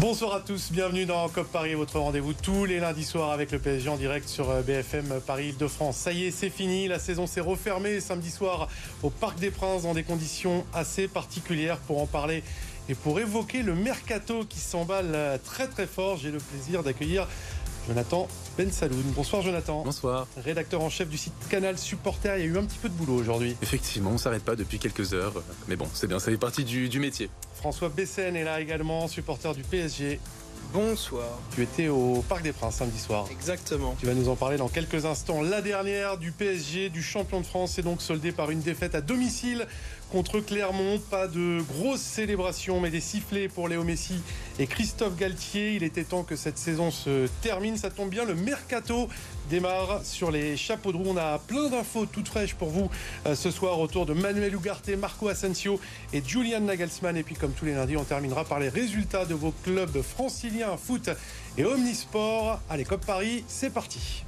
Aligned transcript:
Bonsoir 0.00 0.32
à 0.32 0.40
tous, 0.40 0.70
bienvenue 0.70 1.06
dans 1.06 1.28
COP 1.28 1.48
Paris, 1.48 1.74
votre 1.74 1.98
rendez-vous 1.98 2.32
tous 2.32 2.66
les 2.66 2.78
lundis 2.78 3.02
soirs 3.02 3.32
avec 3.32 3.50
le 3.50 3.58
PSG 3.58 3.88
en 3.88 3.96
direct 3.96 4.28
sur 4.28 4.48
euh, 4.48 4.62
BFM 4.62 5.20
Paris-Île-de-France. 5.26 5.96
Ça 5.96 6.12
y 6.12 6.26
est, 6.26 6.30
c'est 6.30 6.50
fini, 6.50 6.86
la 6.86 7.00
saison 7.00 7.26
s'est 7.26 7.40
refermée 7.40 7.98
samedi 7.98 8.30
soir 8.30 8.68
au 9.02 9.10
Parc 9.10 9.40
des 9.40 9.50
Princes 9.50 9.82
dans 9.82 9.94
des 9.94 10.04
conditions 10.04 10.64
assez 10.72 11.08
particulières 11.08 11.78
pour 11.78 12.00
en 12.00 12.06
parler 12.06 12.44
et 12.88 12.94
pour 12.94 13.18
évoquer 13.18 13.64
le 13.64 13.74
mercato 13.74 14.44
qui 14.44 14.60
s'emballe 14.60 15.10
euh, 15.16 15.36
très 15.44 15.66
très 15.66 15.88
fort. 15.88 16.16
J'ai 16.16 16.30
le 16.30 16.38
plaisir 16.38 16.84
d'accueillir 16.84 17.26
Jonathan 17.88 18.28
Ben 18.58 18.72
Saloun. 18.72 19.04
Bonsoir 19.14 19.40
Jonathan. 19.40 19.84
Bonsoir. 19.84 20.26
Rédacteur 20.36 20.82
en 20.82 20.90
chef 20.90 21.08
du 21.08 21.16
site 21.16 21.32
Canal 21.48 21.78
Supporter. 21.78 22.38
Il 22.38 22.40
y 22.40 22.42
a 22.42 22.46
eu 22.46 22.58
un 22.58 22.64
petit 22.64 22.78
peu 22.78 22.88
de 22.88 22.94
boulot 22.94 23.14
aujourd'hui. 23.14 23.56
Effectivement, 23.62 24.10
on 24.10 24.14
ne 24.14 24.18
s'arrête 24.18 24.42
pas 24.42 24.56
depuis 24.56 24.80
quelques 24.80 25.14
heures. 25.14 25.44
Mais 25.68 25.76
bon, 25.76 25.86
c'est 25.94 26.08
bien, 26.08 26.18
ça 26.18 26.32
fait 26.32 26.38
partie 26.38 26.64
du, 26.64 26.88
du 26.88 26.98
métier. 26.98 27.30
François 27.54 27.88
Bessène 27.88 28.34
est 28.34 28.42
là 28.42 28.60
également, 28.60 29.06
supporter 29.06 29.54
du 29.54 29.62
PSG. 29.62 30.18
Bonsoir. 30.72 31.38
Tu 31.54 31.62
étais 31.62 31.86
au 31.86 32.24
Parc 32.28 32.42
des 32.42 32.52
Princes 32.52 32.74
samedi 32.74 32.98
soir. 32.98 33.26
Exactement. 33.30 33.94
Tu 34.00 34.06
vas 34.06 34.14
nous 34.14 34.28
en 34.28 34.34
parler 34.34 34.56
dans 34.56 34.68
quelques 34.68 35.06
instants. 35.06 35.40
La 35.40 35.62
dernière 35.62 36.18
du 36.18 36.32
PSG, 36.32 36.90
du 36.90 37.02
champion 37.02 37.40
de 37.40 37.46
France, 37.46 37.78
est 37.78 37.82
donc 37.82 38.02
soldée 38.02 38.32
par 38.32 38.50
une 38.50 38.60
défaite 38.60 38.96
à 38.96 39.00
domicile 39.00 39.68
contre 40.10 40.40
Clermont. 40.40 40.98
Pas 41.10 41.26
de 41.26 41.60
grosses 41.62 42.00
célébrations, 42.00 42.80
mais 42.80 42.90
des 42.90 43.00
sifflets 43.00 43.48
pour 43.48 43.68
Léo 43.68 43.84
Messi 43.84 44.20
et 44.58 44.66
Christophe 44.66 45.16
Galtier. 45.16 45.74
Il 45.74 45.82
était 45.82 46.04
temps 46.04 46.22
que 46.22 46.36
cette 46.36 46.58
saison 46.58 46.90
se 46.90 47.26
termine. 47.42 47.76
Ça 47.76 47.90
tombe 47.90 48.10
bien, 48.10 48.24
le 48.24 48.34
mercato 48.34 49.08
démarre 49.50 50.00
sur 50.04 50.30
les 50.30 50.56
chapeaux 50.56 50.92
de 50.92 50.96
roue. 50.96 51.08
On 51.08 51.16
a 51.16 51.38
plein 51.38 51.68
d'infos 51.68 52.06
toutes 52.06 52.28
fraîches 52.28 52.54
pour 52.54 52.68
vous 52.68 52.90
euh, 53.26 53.34
ce 53.34 53.50
soir 53.50 53.78
autour 53.80 54.06
de 54.06 54.12
Manuel 54.12 54.54
Ugarte, 54.54 54.90
Marco 54.90 55.28
Asensio 55.28 55.80
et 56.12 56.22
Julian 56.26 56.60
Nagelsmann. 56.60 57.16
Et 57.16 57.22
puis 57.22 57.34
comme 57.34 57.52
tous 57.52 57.64
les 57.64 57.74
lundis, 57.74 57.96
on 57.96 58.04
terminera 58.04 58.44
par 58.44 58.60
les 58.60 58.68
résultats 58.68 59.24
de 59.24 59.34
vos 59.34 59.52
clubs 59.64 60.02
franciliens 60.02 60.76
foot 60.76 61.10
et 61.56 61.64
omnisport. 61.64 62.60
Allez, 62.68 62.84
COP 62.84 63.04
Paris, 63.04 63.44
c'est 63.48 63.70
parti. 63.70 64.24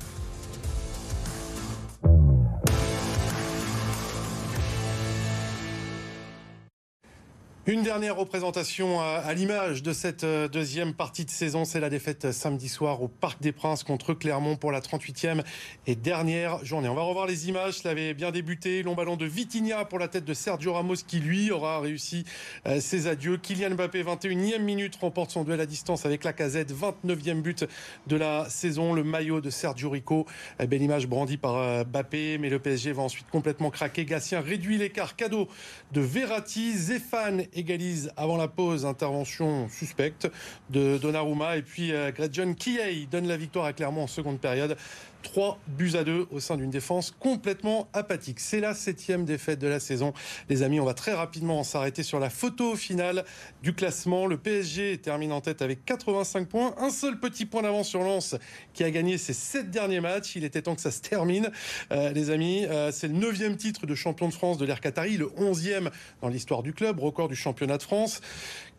Une 7.66 7.82
dernière 7.82 8.16
représentation 8.16 9.02
à, 9.02 9.34
l'image 9.34 9.82
de 9.82 9.92
cette 9.92 10.24
euh, 10.24 10.48
deuxième 10.48 10.94
partie 10.94 11.26
de 11.26 11.30
saison, 11.30 11.66
c'est 11.66 11.78
la 11.78 11.90
défaite 11.90 12.32
samedi 12.32 12.70
soir 12.70 13.02
au 13.02 13.08
Parc 13.08 13.42
des 13.42 13.52
Princes 13.52 13.84
contre 13.84 14.14
Clermont 14.14 14.56
pour 14.56 14.72
la 14.72 14.80
38e 14.80 15.42
et 15.86 15.94
dernière 15.94 16.64
journée. 16.64 16.88
On 16.88 16.94
va 16.94 17.02
revoir 17.02 17.26
les 17.26 17.50
images, 17.50 17.74
cela 17.74 17.90
avait 17.90 18.14
bien 18.14 18.30
débuté, 18.30 18.82
long 18.82 18.94
ballon 18.94 19.16
de 19.16 19.26
Vitinha 19.26 19.84
pour 19.84 19.98
la 19.98 20.08
tête 20.08 20.24
de 20.24 20.32
Sergio 20.32 20.72
Ramos 20.72 20.94
qui 21.06 21.20
lui 21.20 21.50
aura 21.50 21.80
réussi 21.80 22.24
euh, 22.66 22.80
ses 22.80 23.06
adieux. 23.06 23.36
Kylian 23.36 23.74
Mbappé, 23.74 24.04
21e 24.04 24.62
minute, 24.62 24.96
remporte 24.96 25.30
son 25.30 25.44
duel 25.44 25.60
à 25.60 25.66
distance 25.66 26.06
avec 26.06 26.24
la 26.24 26.32
casette, 26.32 26.72
29e 26.72 27.42
but 27.42 27.66
de 28.06 28.16
la 28.16 28.48
saison, 28.48 28.94
le 28.94 29.04
maillot 29.04 29.42
de 29.42 29.50
Sergio 29.50 29.90
Rico, 29.90 30.24
euh, 30.62 30.66
belle 30.66 30.82
image 30.82 31.06
brandie 31.06 31.36
par 31.36 31.84
Mbappé, 31.84 32.38
mais 32.38 32.48
le 32.48 32.58
PSG 32.58 32.92
va 32.92 33.02
ensuite 33.02 33.28
complètement 33.28 33.68
craquer. 33.68 34.06
Gatien 34.06 34.40
réduit 34.40 34.78
l'écart, 34.78 35.14
cadeau 35.14 35.46
de 35.92 36.00
Verratti, 36.00 36.72
Zéphane 36.72 37.44
égalise 37.60 38.10
avant 38.16 38.36
la 38.36 38.48
pause, 38.48 38.84
intervention 38.84 39.68
suspecte 39.68 40.28
de 40.70 40.98
Donnarumma. 40.98 41.56
Et 41.56 41.62
puis 41.62 41.92
euh, 41.92 42.10
Gretchen 42.10 42.54
Kiei 42.54 43.06
donne 43.10 43.28
la 43.28 43.36
victoire 43.36 43.66
à 43.66 43.72
Clermont 43.72 44.02
en 44.02 44.06
seconde 44.06 44.40
période. 44.40 44.76
3 45.22 45.58
buts 45.68 45.92
à 45.94 46.04
2 46.04 46.26
au 46.30 46.40
sein 46.40 46.56
d'une 46.56 46.70
défense 46.70 47.14
complètement 47.18 47.88
apathique. 47.92 48.40
C'est 48.40 48.60
la 48.60 48.74
septième 48.74 49.24
défaite 49.24 49.58
de 49.58 49.66
la 49.66 49.80
saison. 49.80 50.12
Les 50.48 50.62
amis, 50.62 50.80
on 50.80 50.84
va 50.84 50.94
très 50.94 51.14
rapidement 51.14 51.62
s'arrêter 51.62 52.02
sur 52.02 52.20
la 52.20 52.30
photo 52.30 52.76
finale 52.76 53.24
du 53.62 53.74
classement. 53.74 54.26
Le 54.26 54.36
PSG 54.36 54.98
termine 54.98 55.32
en 55.32 55.40
tête 55.40 55.62
avec 55.62 55.84
85 55.84 56.48
points. 56.48 56.74
Un 56.78 56.90
seul 56.90 57.18
petit 57.18 57.46
point 57.46 57.62
d'avance 57.62 57.88
sur 57.88 58.02
Lens 58.02 58.36
qui 58.74 58.84
a 58.84 58.90
gagné 58.90 59.18
ses 59.18 59.32
sept 59.32 59.70
derniers 59.70 60.00
matchs. 60.00 60.36
Il 60.36 60.44
était 60.44 60.62
temps 60.62 60.74
que 60.74 60.80
ça 60.80 60.90
se 60.90 61.00
termine. 61.00 61.50
Euh, 61.92 62.12
les 62.12 62.30
amis, 62.30 62.64
euh, 62.66 62.90
c'est 62.92 63.08
le 63.08 63.14
neuvième 63.14 63.56
titre 63.56 63.86
de 63.86 63.94
champion 63.94 64.28
de 64.28 64.32
France 64.32 64.58
de 64.58 64.64
l'Air 64.64 64.80
Qatari, 64.80 65.16
le 65.16 65.30
onzième 65.36 65.90
dans 66.22 66.28
l'histoire 66.28 66.62
du 66.62 66.72
club, 66.72 67.00
record 67.00 67.28
du 67.28 67.36
championnat 67.36 67.78
de 67.78 67.82
France. 67.82 68.20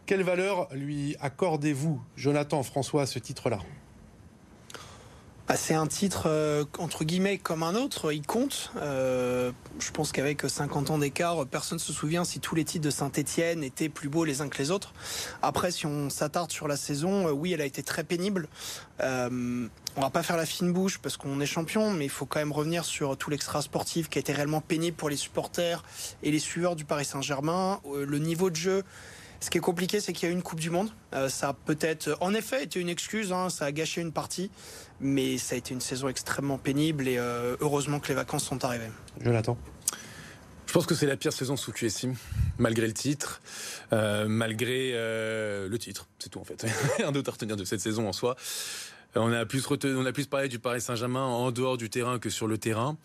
Quelle 0.06 0.24
valeur 0.24 0.68
lui 0.74 1.16
accordez-vous, 1.20 2.02
Jonathan 2.16 2.64
François, 2.64 3.04
à 3.04 3.06
ce 3.06 3.20
titre-là? 3.20 3.60
Bah, 5.52 5.58
c'est 5.58 5.74
un 5.74 5.88
titre 5.88 6.28
euh, 6.28 6.64
entre 6.80 7.04
guillemets 7.04 7.38
comme 7.38 7.62
un 7.62 7.76
autre, 7.76 8.14
il 8.14 8.26
compte. 8.26 8.72
Euh, 8.78 9.52
je 9.80 9.92
pense 9.92 10.14
qu'avec 10.14 10.44
50 10.48 10.92
ans 10.92 10.98
d'écart, 10.98 11.46
personne 11.46 11.76
ne 11.76 11.82
se 11.82 11.92
souvient 11.92 12.24
si 12.24 12.40
tous 12.40 12.56
les 12.56 12.64
titres 12.64 12.86
de 12.86 12.90
Saint-Etienne 12.90 13.62
étaient 13.62 13.90
plus 13.90 14.08
beaux 14.08 14.24
les 14.24 14.40
uns 14.40 14.48
que 14.48 14.58
les 14.60 14.72
autres. 14.72 14.94
Après, 15.42 15.72
si 15.72 15.86
on 15.86 16.10
s'attarde 16.10 16.54
sur 16.54 16.70
la 16.70 16.78
saison, 16.78 17.28
euh, 17.28 17.32
oui, 17.32 17.52
elle 17.52 17.60
a 17.60 17.66
été 17.66 17.84
très 17.84 18.06
pénible. 18.06 18.48
on 19.02 19.70
va 19.98 20.10
pas 20.10 20.24
faire 20.24 20.38
la 20.38 20.46
fine 20.46 20.72
bouche 20.72 21.00
parce 21.00 21.18
qu'on 21.18 21.42
est 21.42 21.46
champion, 21.46 21.92
mais 21.92 22.06
il 22.06 22.10
faut 22.10 22.26
quand 22.26 22.40
même 22.40 22.54
revenir 22.54 22.86
sur 22.86 23.18
tout 23.18 23.30
l'extra 23.30 23.62
sportif 23.62 24.08
qui 24.08 24.20
a 24.20 24.22
été 24.22 24.32
réellement 24.32 24.62
pénible 24.62 24.96
pour 24.96 25.10
les 25.10 25.18
supporters 25.18 25.84
et 26.24 26.32
les 26.32 26.40
suiveurs 26.40 26.78
du 26.78 26.86
Paris 26.86 27.04
Saint-Germain. 27.04 27.82
le 27.94 28.20
niveau 28.20 28.50
de 28.50 28.56
jeu 28.56 28.84
ce 29.42 29.50
qui 29.50 29.58
est 29.58 29.62
compliqué, 29.62 30.00
c'est 30.00 30.14
qu'il 30.14 30.30
y 30.30 30.32
a 30.32 30.34
eu 30.34 30.36
une 30.36 30.44
Coupe 30.44 30.60
du 30.60 30.70
Monde. 30.70 30.90
Euh, 31.14 31.28
ça 31.28 31.50
a 31.50 31.54
peut-être, 31.54 32.16
en 32.22 32.34
effet, 32.34 32.64
été 32.64 32.80
une 32.80 32.90
excuse. 32.90 33.34
Hein, 33.34 33.50
ça 33.50 33.66
a 33.66 33.72
gâché 33.72 34.00
une 34.00 34.12
partie, 34.12 34.52
mais 35.00 35.40
ça 35.40 35.56
a 35.56 35.58
été 35.58 35.74
une 35.74 35.82
saison 35.82 36.08
extrêmement 36.08 36.60
pénible 36.60 37.08
et 37.08 37.18
euh, 37.18 37.58
heureusement 37.60 38.00
que 38.00 38.08
les 38.10 38.14
vacances 38.14 38.44
sont 38.44 38.64
arrivées. 38.64 38.92
Jonathan. 39.20 39.58
Je 40.68 40.74
pense 40.74 40.86
que 40.86 40.96
c'est 40.96 41.08
la 41.08 41.18
pire 41.18 41.34
saison 41.34 41.58
sous 41.58 41.74
QSI, 41.74 42.10
malgré 42.58 42.88
le 42.88 42.94
titre, 42.94 43.42
euh, 43.92 44.28
malgré 44.30 44.94
le 44.94 45.78
titre, 45.78 46.08
c'est 46.18 46.30
tout 46.30 46.40
en 46.40 46.46
fait. 46.46 46.66
Un 47.04 47.12
d'autre 47.12 47.30
à 47.30 47.34
retenir 47.34 47.58
de 47.58 47.66
cette 47.66 47.82
saison 47.82 48.08
en 48.08 48.14
soi. 48.14 48.38
Euh, 49.16 49.20
on 49.20 49.32
a 49.32 49.46
plus 49.46 49.66
on 49.84 50.06
a 50.06 50.12
plus 50.12 50.28
parlé 50.28 50.48
du 50.48 50.60
Paris 50.60 50.82
Saint-Germain 50.82 51.24
en 51.24 51.52
dehors 51.52 51.78
du 51.78 51.90
terrain 51.90 52.20
que 52.20 52.30
sur 52.30 52.48
le 52.48 52.58
terrain. 52.58 52.98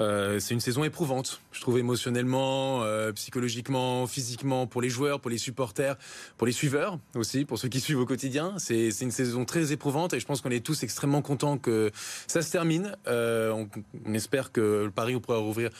Euh, 0.00 0.40
c'est 0.40 0.54
une 0.54 0.60
saison 0.60 0.84
éprouvante, 0.84 1.40
je 1.52 1.60
trouve 1.60 1.78
émotionnellement, 1.78 2.82
euh, 2.82 3.12
psychologiquement, 3.12 4.06
physiquement 4.06 4.66
pour 4.66 4.82
les 4.82 4.88
joueurs, 4.88 5.20
pour 5.20 5.30
les 5.30 5.38
supporters, 5.38 5.96
pour 6.36 6.46
les 6.46 6.52
suiveurs 6.52 6.98
aussi, 7.14 7.44
pour 7.44 7.58
ceux 7.58 7.68
qui 7.68 7.80
suivent 7.80 8.00
au 8.00 8.06
quotidien. 8.06 8.54
C'est 8.58 8.88
une 9.00 9.10
saison 9.10 9.44
très 9.44 9.72
éprouvante 9.72 10.14
et 10.14 10.20
je 10.20 10.26
pense 10.26 10.40
qu'on 10.40 10.50
est 10.50 10.64
tous 10.64 10.82
extrêmement 10.82 11.22
contents 11.22 11.58
que 11.58 11.90
ça 12.26 12.42
se 12.42 12.50
termine. 12.50 12.96
On, 13.06 13.68
on, 14.06 14.14
espère 14.14 14.52
que 14.52 14.84
le 14.84 14.90
Paris 14.90 15.18
pourra 15.20 15.38
rouvrir 15.38 15.70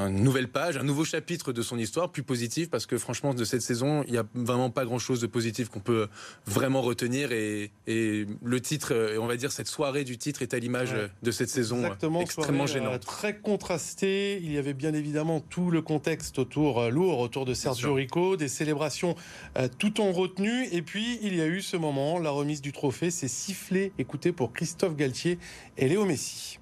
une 0.00 0.22
nouvelle 0.22 0.48
page, 0.48 0.76
un 0.76 0.82
nouveau 0.82 1.04
chapitre 1.04 1.52
de 1.52 1.62
son 1.62 1.78
histoire, 1.78 2.10
plus 2.10 2.22
positif, 2.22 2.70
parce 2.70 2.86
que 2.86 2.98
franchement, 2.98 3.34
de 3.34 3.44
cette 3.44 3.62
saison, 3.62 4.04
il 4.06 4.12
n'y 4.12 4.18
a 4.18 4.24
vraiment 4.34 4.70
pas 4.70 4.84
grand-chose 4.84 5.20
de 5.20 5.26
positif 5.26 5.68
qu'on 5.68 5.80
peut 5.80 6.08
vraiment 6.46 6.82
retenir. 6.82 7.32
Et, 7.32 7.70
le 7.86 8.60
titre, 8.60 9.16
on 9.18 9.26
va 9.26 9.36
dire 9.36 9.52
cette 9.52 9.68
soirée 9.68 10.04
du 10.04 10.18
titre 10.18 10.42
est 10.42 10.54
à 10.54 10.58
l'image 10.58 10.94
de 11.22 11.30
cette 11.30 11.48
saison 11.48 11.78
Exactement, 11.78 12.20
extrêmement 12.20 12.66
soirée, 12.66 12.84
gênante. 12.84 13.02
très 13.02 13.38
contrastée. 13.38 14.40
Il 14.42 14.52
y 14.52 14.58
avait 14.58 14.74
bien 14.74 14.94
évidemment 14.94 15.40
tout 15.40 15.70
le 15.70 15.82
contexte 15.82 16.38
autour, 16.38 16.80
euh, 16.80 16.90
lourd, 16.90 17.18
autour 17.18 17.44
de 17.44 17.54
Sergio 17.54 17.94
Rico, 17.94 18.36
des 18.36 18.48
célébrations 18.48 19.14
euh, 19.56 19.68
tout 19.78 20.00
en 20.00 20.12
retenue. 20.12 20.66
Et 20.72 20.82
puis, 20.82 21.18
il 21.22 21.34
y 21.34 21.40
a 21.40 21.46
eu 21.46 21.60
ce 21.60 21.76
moment, 21.76 22.18
la 22.18 22.30
remise 22.30 22.60
du 22.60 22.72
trophée, 22.72 23.10
c'est 23.10 23.28
sifflé, 23.28 23.92
écoutez, 23.98 24.32
pour 24.32 24.52
Christophe 24.52 24.96
Galtier 24.96 25.38
et 25.76 25.88
Léo 25.88 26.04
Messi. 26.04 26.58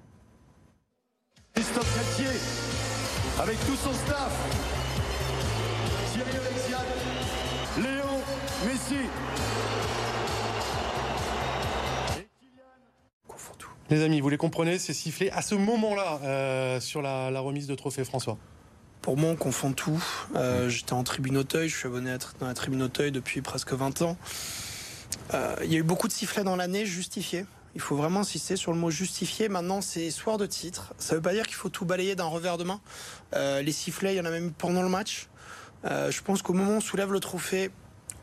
Christophe 1.53 1.95
Galtier 1.95 2.70
avec 3.39 3.59
tout 3.65 3.75
son 3.75 3.93
staff. 3.93 4.31
Thierry 6.13 6.29
Alexiak, 6.29 6.85
Léo 7.77 8.21
Messi. 8.65 9.07
Les 13.89 14.03
amis, 14.03 14.21
vous 14.21 14.29
les 14.29 14.37
comprenez, 14.37 14.79
c'est 14.79 14.93
sifflé 14.93 15.29
à 15.31 15.41
ce 15.41 15.53
moment-là 15.55 16.19
euh, 16.23 16.79
sur 16.79 17.01
la, 17.01 17.39
remise 17.39 17.67
de 17.67 17.75
trophée 17.75 18.05
François. 18.05 18.37
Pour 19.01 19.17
moi, 19.17 19.31
on 19.31 19.35
confond 19.35 19.73
tout. 19.73 20.01
Euh, 20.35 20.69
j'étais 20.69 20.93
en 20.93 21.03
tribune 21.03 21.35
Auteuil, 21.37 21.67
je 21.67 21.75
suis 21.75 21.87
abonné 21.87 22.15
dans 22.39 22.47
la 22.47 22.53
tribune 22.53 22.83
Auteuil 22.83 23.11
depuis 23.11 23.41
presque 23.41 23.73
20 23.73 24.01
ans. 24.03 24.17
Euh, 25.33 25.55
il 25.63 25.73
y 25.73 25.75
a 25.75 25.79
eu 25.79 25.83
beaucoup 25.83 26.07
de 26.07 26.13
sifflets 26.13 26.43
dans 26.43 26.55
l'année 26.55 26.85
justifiés. 26.85 27.45
Il 27.75 27.81
faut 27.81 27.95
vraiment 27.95 28.21
insister 28.21 28.55
sur 28.55 28.73
le 28.73 28.77
mot 28.77 28.91
justifié. 28.91 29.49
Maintenant, 29.49 29.81
c'est 29.81 30.11
soir 30.11 30.37
de 30.37 30.45
titre. 30.45 30.93
Ça 30.97 31.13
ne 31.13 31.17
veut 31.17 31.21
pas 31.21 31.33
dire 31.33 31.45
qu'il 31.45 31.55
faut 31.55 31.69
tout 31.69 31.85
balayer 31.85 32.15
d'un 32.15 32.25
revers 32.25 32.57
de 32.57 32.63
main. 32.63 32.81
Euh, 33.33 33.61
les 33.61 33.71
sifflets, 33.71 34.13
il 34.13 34.17
y 34.17 34.21
en 34.21 34.25
a 34.25 34.31
même 34.31 34.51
pendant 34.51 34.81
le 34.83 34.89
match. 34.89 35.29
Euh, 35.85 36.11
je 36.11 36.21
pense 36.21 36.41
qu'au 36.41 36.53
moment 36.53 36.73
où 36.73 36.77
on 36.77 36.81
soulève 36.81 37.11
le 37.11 37.19
trophée, 37.19 37.71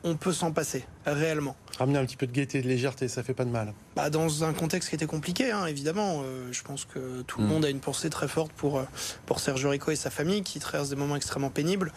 on 0.04 0.16
peut 0.16 0.32
s'en 0.32 0.52
passer, 0.52 0.84
réellement. 1.06 1.56
Ramener 1.78 1.98
un 1.98 2.04
petit 2.04 2.16
peu 2.16 2.26
de 2.26 2.32
gaieté, 2.32 2.62
de 2.62 2.68
légèreté, 2.68 3.08
ça 3.08 3.22
fait 3.22 3.34
pas 3.34 3.44
de 3.44 3.50
mal. 3.50 3.72
Bah, 3.96 4.10
dans 4.10 4.44
un 4.44 4.52
contexte 4.52 4.90
qui 4.90 4.94
était 4.94 5.06
compliqué, 5.06 5.50
hein, 5.50 5.66
évidemment. 5.66 6.20
Euh, 6.22 6.52
je 6.52 6.62
pense 6.62 6.84
que 6.84 7.22
tout 7.22 7.40
le 7.40 7.46
mm. 7.46 7.48
monde 7.48 7.64
a 7.64 7.70
une 7.70 7.80
pensée 7.80 8.10
très 8.10 8.28
forte 8.28 8.52
pour, 8.52 8.82
pour 9.26 9.40
Sergio 9.40 9.70
Rico 9.70 9.90
et 9.90 9.96
sa 9.96 10.10
famille, 10.10 10.42
qui 10.42 10.60
traversent 10.60 10.90
des 10.90 10.96
moments 10.96 11.16
extrêmement 11.16 11.50
pénibles. 11.50 11.92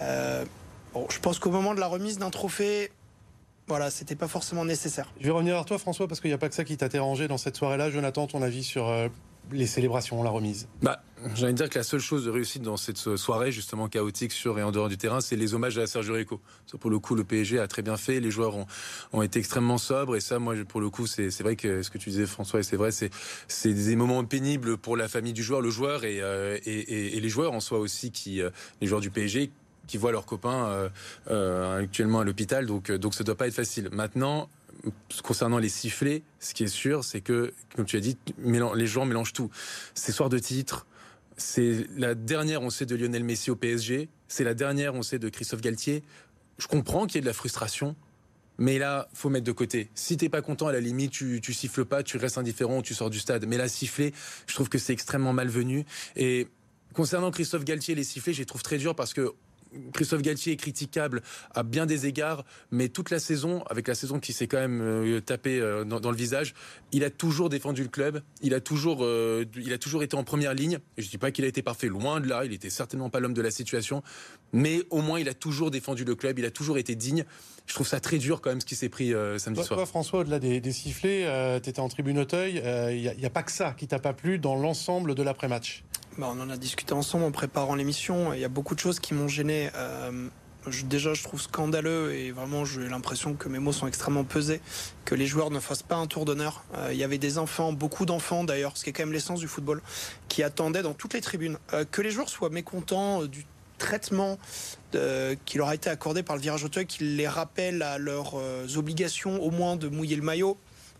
bon, 0.00 1.06
je 1.10 1.18
pense 1.20 1.38
qu'au 1.38 1.50
moment 1.50 1.74
de 1.74 1.80
la 1.80 1.86
remise 1.86 2.18
d'un 2.18 2.30
trophée, 2.30 2.90
voilà, 3.66 3.90
c'était 3.90 4.14
pas 4.14 4.28
forcément 4.28 4.64
nécessaire. 4.64 5.12
Je 5.20 5.24
vais 5.24 5.30
revenir 5.30 5.54
vers 5.54 5.64
toi, 5.64 5.78
François, 5.78 6.06
parce 6.06 6.20
qu'il 6.20 6.30
n'y 6.30 6.34
a 6.34 6.38
pas 6.38 6.48
que 6.48 6.54
ça 6.54 6.64
qui 6.64 6.76
t'a 6.76 6.88
dérangé 6.88 7.28
dans 7.28 7.38
cette 7.38 7.56
soirée-là. 7.56 7.90
Jonathan, 7.90 8.26
ton 8.26 8.42
avis 8.42 8.62
sur 8.62 8.88
euh, 8.88 9.08
les 9.52 9.66
célébrations, 9.66 10.22
la 10.22 10.30
remise? 10.30 10.68
Bah, 10.82 11.02
J'ai 11.34 11.44
envie 11.44 11.54
de 11.54 11.58
dire 11.58 11.70
que 11.70 11.78
la 11.78 11.84
seule 11.84 12.00
chose 12.00 12.26
de 12.26 12.30
réussite 12.30 12.62
dans 12.62 12.76
cette 12.76 12.98
soirée, 12.98 13.52
justement 13.52 13.88
chaotique 13.88 14.32
sur 14.32 14.58
et 14.58 14.62
en 14.62 14.70
dehors 14.70 14.88
du 14.88 14.98
terrain, 14.98 15.20
c'est 15.20 15.36
les 15.36 15.54
hommages 15.54 15.78
à 15.78 15.86
Sergio 15.86 16.14
Rico. 16.14 16.40
pour 16.78 16.90
le 16.90 16.98
coup, 16.98 17.14
le 17.14 17.24
PSG 17.24 17.58
a 17.58 17.66
très 17.66 17.82
bien 17.82 17.96
fait, 17.96 18.20
les 18.20 18.30
joueurs 18.30 18.56
ont, 18.56 18.66
ont 19.12 19.22
été 19.22 19.38
extrêmement 19.38 19.78
sobres, 19.78 20.16
et 20.16 20.20
ça, 20.20 20.38
moi, 20.38 20.54
pour 20.68 20.80
le 20.80 20.90
coup, 20.90 21.06
c'est 21.06 21.42
vrai 21.42 21.56
que 21.56 21.82
ce 21.82 21.90
que 21.90 21.98
tu 21.98 22.10
disais, 22.10 22.26
François, 22.26 22.60
et 22.60 22.64
c'est 22.64 22.76
vrai, 22.76 22.90
c'est 22.92 23.72
des 23.72 23.96
moments 23.96 24.24
pénibles 24.24 24.76
pour 24.76 24.96
la 24.96 25.08
famille 25.08 25.32
du 25.32 25.42
joueur, 25.42 25.60
le 25.60 25.70
joueur 25.70 26.04
et, 26.04 26.20
euh, 26.20 26.58
et, 26.64 27.16
et, 27.16 27.20
les 27.20 27.28
joueurs 27.28 27.52
en 27.52 27.60
soi 27.60 27.78
aussi, 27.78 28.10
qui, 28.10 28.42
euh, 28.42 28.50
les 28.80 28.86
joueurs 28.86 29.00
du 29.00 29.10
PSG, 29.10 29.50
qui 29.86 29.96
voient 29.96 30.12
leurs 30.12 30.26
copains 30.26 30.66
euh, 30.66 30.88
euh, 31.30 31.82
actuellement 31.82 32.20
à 32.20 32.24
l'hôpital, 32.24 32.66
donc, 32.66 32.90
donc 32.90 33.14
ça 33.14 33.24
doit 33.24 33.36
pas 33.36 33.46
être 33.46 33.54
facile. 33.54 33.88
Maintenant, 33.92 34.48
concernant 35.22 35.58
les 35.58 35.68
sifflets, 35.68 36.22
ce 36.40 36.54
qui 36.54 36.64
est 36.64 36.68
sûr, 36.68 37.04
c'est 37.04 37.20
que, 37.20 37.52
comme 37.76 37.84
tu 37.84 37.96
as 37.96 38.00
dit, 38.00 38.16
les 38.38 38.86
gens 38.86 39.04
mélangent 39.04 39.32
tout. 39.32 39.50
Ces 39.94 40.12
soirs 40.12 40.28
de 40.28 40.38
titre, 40.38 40.86
c'est 41.36 41.86
la 41.96 42.14
dernière, 42.14 42.62
on 42.62 42.70
sait, 42.70 42.86
de 42.86 42.94
Lionel 42.94 43.24
Messi 43.24 43.50
au 43.50 43.56
PSG. 43.56 44.08
C'est 44.28 44.44
la 44.44 44.54
dernière, 44.54 44.94
on 44.94 45.02
sait, 45.02 45.18
de 45.18 45.28
Christophe 45.28 45.60
Galtier. 45.60 46.02
Je 46.58 46.66
comprends 46.66 47.06
qu'il 47.06 47.16
y 47.16 47.18
ait 47.18 47.22
de 47.22 47.26
la 47.26 47.32
frustration. 47.32 47.96
Mais 48.56 48.78
là, 48.78 49.08
faut 49.12 49.30
mettre 49.30 49.46
de 49.46 49.52
côté. 49.52 49.90
Si 49.96 50.16
t'es 50.16 50.28
pas 50.28 50.40
content, 50.40 50.68
à 50.68 50.72
la 50.72 50.80
limite, 50.80 51.10
tu, 51.10 51.40
tu 51.42 51.52
siffles 51.52 51.84
pas, 51.84 52.04
tu 52.04 52.18
restes 52.18 52.38
indifférent, 52.38 52.82
tu 52.82 52.94
sors 52.94 53.10
du 53.10 53.18
stade. 53.18 53.46
Mais 53.46 53.56
là, 53.56 53.66
siffler, 53.66 54.14
je 54.46 54.54
trouve 54.54 54.68
que 54.68 54.78
c'est 54.78 54.92
extrêmement 54.92 55.32
malvenu. 55.32 55.84
Et 56.14 56.46
concernant 56.92 57.32
Christophe 57.32 57.64
Galtier, 57.64 57.96
les 57.96 58.04
sifflets, 58.04 58.32
je 58.32 58.38
les 58.38 58.46
trouve 58.46 58.62
très 58.62 58.78
durs 58.78 58.94
parce 58.94 59.12
que 59.12 59.32
Christophe 59.92 60.22
Galtier 60.22 60.52
est 60.52 60.56
critiquable 60.56 61.22
à 61.54 61.62
bien 61.62 61.86
des 61.86 62.06
égards, 62.06 62.44
mais 62.70 62.88
toute 62.88 63.10
la 63.10 63.18
saison, 63.18 63.62
avec 63.70 63.88
la 63.88 63.94
saison 63.94 64.20
qui 64.20 64.32
s'est 64.32 64.46
quand 64.46 64.58
même 64.58 64.80
euh, 64.80 65.20
tapé 65.20 65.60
euh, 65.60 65.84
dans, 65.84 66.10
le 66.10 66.16
visage, 66.16 66.54
il 66.92 67.04
a 67.04 67.10
toujours 67.10 67.48
défendu 67.48 67.82
le 67.82 67.88
club. 67.88 68.22
Il 68.42 68.54
a 68.54 68.60
toujours, 68.60 69.04
euh, 69.04 69.44
il 69.56 69.72
a 69.72 69.78
toujours 69.78 70.02
été 70.02 70.16
en 70.16 70.24
première 70.24 70.54
ligne. 70.54 70.78
Je 70.98 71.08
dis 71.08 71.18
pas 71.18 71.30
qu'il 71.30 71.44
a 71.44 71.48
été 71.48 71.62
parfait, 71.62 71.88
loin 71.88 72.20
de 72.20 72.28
là. 72.28 72.44
Il 72.44 72.52
était 72.52 72.70
certainement 72.70 73.10
pas 73.10 73.20
l'homme 73.20 73.34
de 73.34 73.42
la 73.42 73.50
situation, 73.50 74.02
mais 74.52 74.82
au 74.90 75.02
moins 75.02 75.18
il 75.20 75.28
a 75.28 75.34
toujours 75.34 75.70
défendu 75.70 76.04
le 76.04 76.14
club. 76.14 76.38
Il 76.38 76.44
a 76.44 76.50
toujours 76.50 76.78
été 76.78 76.94
digne. 76.94 77.24
Je 77.66 77.74
trouve 77.74 77.86
ça 77.86 78.00
très 78.00 78.18
dur 78.18 78.40
quand 78.40 78.50
même 78.50 78.60
ce 78.60 78.66
qui 78.66 78.76
s'est 78.76 78.90
pris 78.90 79.12
samedi 79.38 79.64
soir. 79.64 79.78
Toi, 79.78 79.86
François, 79.86 80.20
au-delà 80.20 80.38
des, 80.38 80.72
sifflets, 80.72 81.60
tu 81.62 81.70
étais 81.70 81.80
en 81.80 81.88
tribune 81.88 82.18
Auteuil. 82.18 82.62
Il 82.92 83.00
n'y 83.00 83.08
a, 83.08 83.26
a, 83.26 83.30
pas 83.30 83.42
que 83.42 83.52
ça 83.52 83.72
qui 83.72 83.86
t'a 83.86 83.98
pas 83.98 84.12
plu 84.12 84.38
dans 84.38 84.54
l'ensemble 84.54 85.14
de 85.14 85.22
l'après-match? 85.22 85.82
Bah, 86.16 86.28
on 86.32 86.40
en 86.40 86.48
a 86.48 86.56
discuté 86.56 86.92
ensemble 86.92 87.24
en 87.24 87.32
préparant 87.32 87.74
l'émission. 87.74 88.32
Il 88.34 88.40
y 88.40 88.44
a 88.44 88.48
beaucoup 88.48 88.76
de 88.76 88.80
choses 88.80 89.00
qui 89.00 89.14
m'ont 89.14 89.26
gêné. 89.26 89.70
Euh, 89.74 90.28
déjà, 90.84 91.12
je 91.12 91.24
trouve 91.24 91.40
scandaleux 91.40 92.14
et 92.14 92.30
vraiment, 92.30 92.64
j'ai 92.64 92.88
l'impression 92.88 93.34
que 93.34 93.48
mes 93.48 93.58
mots 93.58 93.72
sont 93.72 93.88
extrêmement 93.88 94.22
pesés, 94.22 94.60
que 95.04 95.16
les 95.16 95.26
joueurs 95.26 95.50
ne 95.50 95.58
fassent 95.58 95.82
pas 95.82 95.96
un 95.96 96.06
tour 96.06 96.24
d'honneur. 96.24 96.62
Euh, 96.76 96.90
il 96.92 96.98
y 96.98 97.02
avait 97.02 97.18
des 97.18 97.36
enfants, 97.36 97.72
beaucoup 97.72 98.06
d'enfants 98.06 98.44
d'ailleurs, 98.44 98.76
ce 98.76 98.84
qui 98.84 98.90
est 98.90 98.92
quand 98.92 99.02
même 99.02 99.12
l'essence 99.12 99.40
du 99.40 99.48
football, 99.48 99.82
qui 100.28 100.44
attendaient 100.44 100.82
dans 100.82 100.94
toutes 100.94 101.14
les 101.14 101.20
tribunes 101.20 101.58
euh, 101.72 101.84
que 101.90 102.00
les 102.00 102.12
joueurs 102.12 102.28
soient 102.28 102.50
mécontents 102.50 103.24
du 103.24 103.44
traitement 103.78 104.38
qui 105.44 105.58
leur 105.58 105.68
a 105.68 105.74
été 105.74 105.90
accordé 105.90 106.22
par 106.22 106.36
le 106.36 106.42
virage 106.42 106.62
auteuil, 106.62 106.86
qui 106.86 107.02
les 107.02 107.26
rappelle 107.26 107.82
à 107.82 107.98
leurs 107.98 108.36
obligations 108.76 109.42
au 109.42 109.50
moins 109.50 109.74
de 109.74 109.88
mouiller 109.88 110.14
le 110.14 110.22
maillot. 110.22 110.56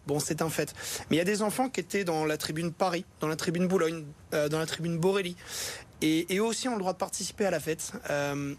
Bon, 0.07 0.21
c'est 0.21 0.43
un 0.43 0.51
fait. 0.51 0.75
Mais 1.09 1.17
il 1.17 1.19
y 1.19 1.23
a 1.23 1.25
des 1.25 1.43
enfants 1.43 1.69
qui 1.69 1.81
étaient 1.81 2.05
dans 2.05 2.27
la 2.27 2.37
tribune 2.37 2.73
Paris, 2.73 3.05
dans 3.21 3.29
la 3.29 3.37
tribune 3.37 3.67
Boulogne, 3.67 4.05
euh, 4.35 4.49
dans 4.49 4.59
la 4.59 4.67
tribune 4.67 4.99
Borély. 4.99 5.37
Et, 6.03 6.27
eux 6.37 6.43
aussi 6.43 6.69
ont 6.69 6.75
le 6.75 6.81
droit 6.81 6.93
de 6.93 6.99
participer 6.99 7.47
à 7.47 7.51
la 7.51 7.61
fête. 7.61 7.93
Euh, 8.11 8.55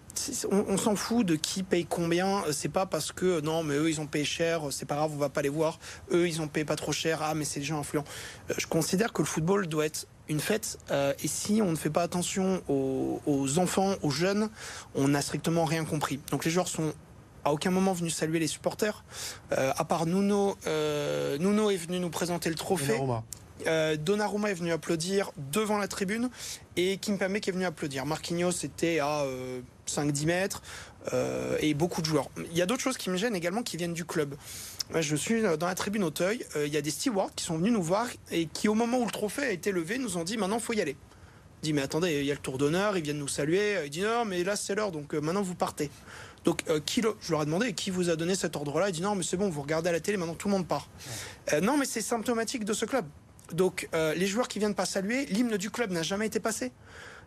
on, 0.49 0.77
s'en 0.77 0.95
fout 0.95 1.23
de 1.25 1.35
qui 1.35 1.61
paye 1.61 1.85
combien. 1.85 2.43
C'est 2.51 2.69
pas 2.69 2.87
parce 2.87 3.11
que 3.11 3.41
non, 3.41 3.61
mais 3.61 3.75
eux 3.75 3.89
ils 3.89 4.01
ont 4.01 4.07
payé 4.07 4.25
cher, 4.25 4.61
c'est 4.71 4.87
pas 4.87 4.95
grave, 4.95 5.11
on 5.13 5.17
va 5.17 5.29
pas 5.29 5.43
les 5.43 5.49
voir. 5.49 5.77
Eux 6.11 6.27
ils 6.27 6.41
ont 6.41 6.47
payé 6.47 6.65
pas 6.65 6.75
trop 6.75 6.91
cher. 6.91 7.19
Ah, 7.21 7.35
mais 7.35 7.45
c'est 7.45 7.59
des 7.59 7.65
gens 7.65 7.79
influents. 7.79 8.05
Euh, 8.49 8.55
je 8.57 8.65
considère 8.65 9.13
que 9.13 9.21
le 9.21 9.27
football 9.27 9.67
doit 9.67 9.85
être 9.85 10.07
une 10.27 10.39
fête. 10.39 10.79
et 10.89 11.27
si 11.27 11.61
on 11.61 11.69
ne 11.69 11.75
fait 11.75 11.91
pas 11.91 12.01
attention 12.01 12.63
aux, 12.67 13.21
aux 13.27 13.59
enfants, 13.59 13.93
aux 14.01 14.09
jeunes, 14.09 14.49
on 14.95 15.09
n'a 15.09 15.21
strictement 15.21 15.65
rien 15.65 15.85
compris. 15.85 16.19
Donc 16.31 16.45
les 16.45 16.51
joueurs 16.51 16.67
sont 16.67 16.95
à 17.45 17.53
aucun 17.53 17.71
moment 17.71 17.93
venu 17.93 18.09
saluer 18.09 18.39
les 18.39 18.47
supporters. 18.47 19.05
Euh, 19.53 19.71
à 19.77 19.85
part 19.85 20.05
Nuno, 20.07 20.57
euh, 20.67 21.37
Nuno 21.37 21.69
est 21.69 21.77
venu 21.77 21.99
nous 21.99 22.09
présenter 22.09 22.49
le 22.49 22.55
trophée. 22.55 22.87
Donnarumma. 22.87 23.23
Euh, 23.67 23.95
Donnarumma 23.95 24.51
est 24.51 24.55
venu 24.55 24.71
applaudir 24.73 25.31
devant 25.51 25.77
la 25.77 25.87
tribune 25.87 26.29
et 26.75 26.97
Kimpembe 26.97 27.39
qui 27.39 27.51
est 27.51 27.53
venu 27.53 27.65
applaudir. 27.65 28.05
Marquinhos 28.05 28.63
était 28.63 28.99
à 28.99 29.23
5-10 29.87 30.25
mètres 30.25 30.61
et 31.61 31.73
beaucoup 31.73 32.01
de 32.01 32.07
joueurs. 32.07 32.29
Il 32.51 32.57
y 32.57 32.61
a 32.61 32.65
d'autres 32.65 32.81
choses 32.81 32.97
qui 32.97 33.09
me 33.09 33.15
gênent 33.15 33.35
également 33.35 33.63
qui 33.63 33.77
viennent 33.77 33.93
du 33.93 34.05
club. 34.05 34.35
Je 34.93 35.15
suis 35.15 35.41
dans 35.41 35.67
la 35.67 35.75
tribune 35.75 36.03
Auteuil. 36.03 36.45
Il 36.57 36.73
y 36.73 36.77
a 36.77 36.81
des 36.81 36.91
stewards 36.91 37.33
qui 37.35 37.45
sont 37.45 37.57
venus 37.57 37.71
nous 37.71 37.81
voir 37.81 38.07
et 38.31 38.47
qui, 38.47 38.67
au 38.67 38.73
moment 38.73 38.97
où 38.97 39.05
le 39.05 39.11
trophée 39.11 39.43
a 39.43 39.51
été 39.51 39.71
levé, 39.71 39.99
nous 39.99 40.17
ont 40.17 40.23
dit 40.23 40.35
maintenant 40.35 40.59
faut 40.59 40.73
y 40.73 40.81
aller. 40.81 40.97
dit 41.63 41.73
mais 41.73 41.81
attendez, 41.81 42.19
il 42.19 42.25
y 42.25 42.31
a 42.31 42.33
le 42.33 42.39
tour 42.39 42.57
d'honneur, 42.57 42.97
ils 42.97 43.03
viennent 43.03 43.19
nous 43.19 43.27
saluer. 43.27 43.77
Il 43.85 43.89
dit 43.89 44.01
non, 44.01 44.25
mais 44.25 44.43
là 44.43 44.55
c'est 44.55 44.75
l'heure, 44.75 44.91
donc 44.91 45.13
maintenant 45.13 45.43
vous 45.43 45.55
partez. 45.55 45.89
Donc, 46.45 46.63
euh, 46.69 46.79
qui 46.79 47.01
je 47.19 47.31
leur 47.31 47.41
ai 47.41 47.45
demandé 47.45 47.73
qui 47.73 47.89
vous 47.89 48.09
a 48.09 48.15
donné 48.15 48.35
cet 48.35 48.55
ordre-là? 48.55 48.89
Il 48.89 48.91
dit 48.93 49.01
non, 49.01 49.15
mais 49.15 49.23
c'est 49.23 49.35
bon, 49.35 49.49
vous 49.49 49.63
regardez 49.63 49.89
à 49.89 49.91
la 49.91 49.99
télé, 49.99 50.17
maintenant 50.17 50.35
tout 50.35 50.47
le 50.47 50.53
monde 50.53 50.67
part. 50.67 50.87
Euh, 51.51 51.59
non, 51.59 51.75
mais 51.75 51.85
c'est 51.85 52.01
symptomatique 52.01 52.63
de 52.63 52.73
ce 52.73 52.85
club. 52.85 53.05
Donc, 53.51 53.89
euh, 53.93 54.13
les 54.13 54.27
joueurs 54.27 54.47
qui 54.47 54.59
viennent 54.59 54.75
pas 54.75 54.85
saluer, 54.85 55.25
l'hymne 55.25 55.57
du 55.57 55.69
club 55.69 55.91
n'a 55.91 56.03
jamais 56.03 56.27
été 56.27 56.39
passé. 56.39 56.71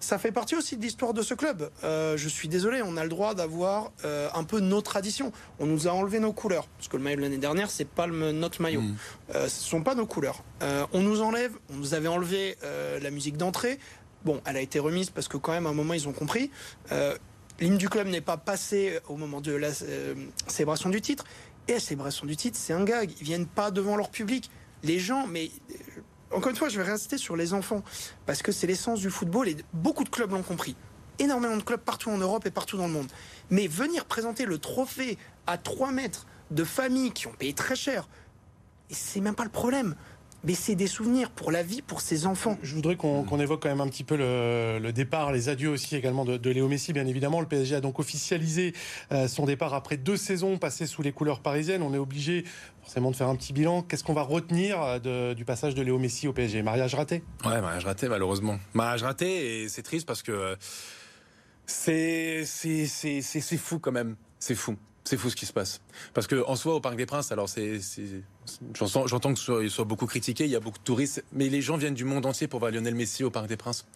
Ça 0.00 0.18
fait 0.18 0.30
partie 0.30 0.54
aussi 0.54 0.76
de 0.76 0.82
l'histoire 0.82 1.12
de 1.12 1.22
ce 1.22 1.34
club. 1.34 1.70
je 1.82 2.28
suis 2.28 2.46
désolé, 2.46 2.82
on 2.84 2.96
a 2.96 3.02
le 3.02 3.08
droit 3.08 3.34
d'avoir 3.34 3.90
un 4.04 4.44
peu 4.44 4.60
nos 4.60 4.80
traditions. 4.80 5.32
On 5.58 5.66
nous 5.66 5.88
a 5.88 5.90
enlevé 5.90 6.20
nos 6.20 6.32
couleurs, 6.32 6.68
parce 6.68 6.86
que 6.86 6.96
le 6.96 7.02
maillot 7.02 7.16
de 7.16 7.22
l'année 7.22 7.38
dernière, 7.38 7.68
c'est 7.68 7.84
pas 7.84 8.06
le, 8.06 8.30
notre 8.30 8.62
maillot. 8.62 8.82
Mm. 8.82 8.94
ce 9.32 9.48
sont 9.48 9.82
pas 9.82 9.96
nos 9.96 10.06
couleurs. 10.06 10.44
on 10.92 11.00
nous 11.00 11.20
enlève, 11.20 11.50
on 11.70 11.74
nous 11.74 11.94
avait 11.94 12.06
enlevé 12.06 12.56
la 13.02 13.10
musique 13.10 13.36
d'entrée. 13.36 13.80
Bon, 14.24 14.40
elle 14.46 14.56
a 14.56 14.60
été 14.60 14.78
remise 14.78 15.10
parce 15.10 15.26
que 15.26 15.36
quand 15.36 15.50
même 15.50 15.66
à 15.66 15.70
un 15.70 15.74
moment 15.74 15.94
ils 15.94 16.06
ont 16.06 16.12
compris. 16.12 16.52
L'hymne 17.60 17.78
du 17.78 17.88
club 17.88 18.06
n'est 18.06 18.20
pas 18.20 18.36
passé 18.36 19.00
au 19.08 19.16
moment 19.16 19.40
de 19.40 19.52
la 19.52 19.70
euh, 19.82 20.14
célébration 20.46 20.90
du 20.90 21.00
titre. 21.00 21.24
Et 21.66 21.72
la 21.72 21.80
célébration 21.80 22.26
du 22.26 22.36
titre, 22.36 22.56
c'est 22.58 22.72
un 22.72 22.84
gag. 22.84 23.10
Ils 23.20 23.24
viennent 23.24 23.46
pas 23.46 23.70
devant 23.70 23.96
leur 23.96 24.10
public. 24.10 24.50
Les 24.84 25.00
gens, 25.00 25.26
mais 25.26 25.50
euh, 25.70 26.36
encore 26.36 26.50
une 26.50 26.56
fois, 26.56 26.68
je 26.68 26.80
vais 26.80 26.88
rester 26.88 27.18
sur 27.18 27.34
les 27.34 27.52
enfants 27.54 27.82
parce 28.26 28.42
que 28.42 28.52
c'est 28.52 28.66
l'essence 28.66 29.00
du 29.00 29.10
football 29.10 29.48
et 29.48 29.56
beaucoup 29.72 30.04
de 30.04 30.08
clubs 30.08 30.30
l'ont 30.30 30.42
compris. 30.42 30.76
Énormément 31.18 31.56
de 31.56 31.62
clubs 31.62 31.80
partout 31.80 32.10
en 32.10 32.18
Europe 32.18 32.46
et 32.46 32.50
partout 32.52 32.76
dans 32.76 32.86
le 32.86 32.92
monde. 32.92 33.08
Mais 33.50 33.66
venir 33.66 34.04
présenter 34.04 34.44
le 34.44 34.58
trophée 34.58 35.18
à 35.48 35.58
3 35.58 35.90
mètres 35.90 36.26
de 36.52 36.62
familles 36.62 37.10
qui 37.10 37.26
ont 37.26 37.32
payé 37.32 37.54
très 37.54 37.74
cher, 37.74 38.08
c'est 38.88 39.20
même 39.20 39.34
pas 39.34 39.44
le 39.44 39.50
problème 39.50 39.96
mais 40.44 40.54
c'est 40.54 40.74
des 40.74 40.86
souvenirs 40.86 41.30
pour 41.30 41.50
la 41.50 41.62
vie, 41.62 41.82
pour 41.82 42.00
ses 42.00 42.26
enfants. 42.26 42.58
Je 42.62 42.74
voudrais 42.74 42.96
qu'on 42.96 43.40
évoque 43.40 43.62
quand 43.62 43.68
même 43.68 43.80
un 43.80 43.88
petit 43.88 44.04
peu 44.04 44.16
le, 44.16 44.90
départ, 44.92 45.32
les 45.32 45.48
adieux 45.48 45.68
aussi 45.68 45.96
également 45.96 46.24
de, 46.24 46.50
Léo 46.50 46.68
Messi, 46.68 46.92
bien 46.92 47.06
évidemment. 47.06 47.40
Le 47.40 47.46
PSG 47.46 47.76
a 47.76 47.80
donc 47.80 47.98
officialisé 47.98 48.72
euh, 49.12 49.28
son 49.28 49.46
départ 49.46 49.74
après 49.74 49.96
deux 49.96 50.16
saisons 50.16 50.58
passées 50.58 50.86
sous 50.86 51.02
les 51.02 51.12
couleurs 51.12 51.40
parisiennes. 51.40 51.82
On 51.82 51.92
est 51.92 51.98
obligé 51.98 52.44
forcément 52.82 53.10
de 53.10 53.16
faire 53.16 53.28
un 53.28 53.36
petit 53.36 53.52
bilan. 53.52 53.82
Qu'est-ce 53.82 54.04
qu'on 54.04 54.14
va 54.14 54.22
retenir 54.22 54.78
euh, 54.80 55.34
du 55.34 55.44
passage 55.44 55.74
de 55.74 55.82
Léo 55.82 55.98
Messi 55.98 56.28
au 56.28 56.32
PSG 56.32 56.62
Mariage 56.62 56.94
raté? 56.94 57.22
Ouais, 57.44 57.60
mariage 57.60 57.84
raté 57.84 58.08
malheureusement. 58.08 58.58
Mariage 58.74 59.02
raté 59.02 59.62
et 59.62 59.68
c'est 59.68 59.82
triste 59.82 60.06
parce 60.06 60.22
que 60.22 60.32
euh, 60.32 60.56
c'est 61.66 62.44
c'est 62.44 63.56
fou 63.56 63.78
quand 63.78 63.92
même. 63.92 64.16
C'est 64.38 64.54
fou. 64.54 64.76
C'est 65.08 65.16
fou 65.16 65.30
ce 65.30 65.36
qui 65.36 65.46
se 65.46 65.54
passe. 65.54 65.80
Parce 66.12 66.26
que 66.26 66.44
en 66.46 66.54
soi, 66.54 66.74
au 66.74 66.80
Parc 66.80 66.94
des 66.96 67.06
Princes, 67.06 67.32
alors 67.32 67.48
c'est, 67.48 67.80
j'entends 68.74 69.32
que 69.32 69.68
soit, 69.70 69.84
beaucoup 69.86 70.04
critiqué, 70.04 70.44
il 70.44 70.50
y 70.50 70.54
a 70.54 70.60
beaucoup 70.60 70.76
de 70.76 70.84
touristes, 70.84 71.24
mais 71.32 71.48
les 71.48 71.62
gens 71.62 71.78
viennent 71.78 71.94
du 71.94 72.04
monde 72.04 72.26
entier 72.26 72.46
pour 72.46 72.60
voir 72.60 72.70
Lionel 72.70 72.94
Messi 72.94 73.24
au 73.24 73.30
Parc 73.30 73.46
des 73.46 73.56
Princes. 73.56 73.86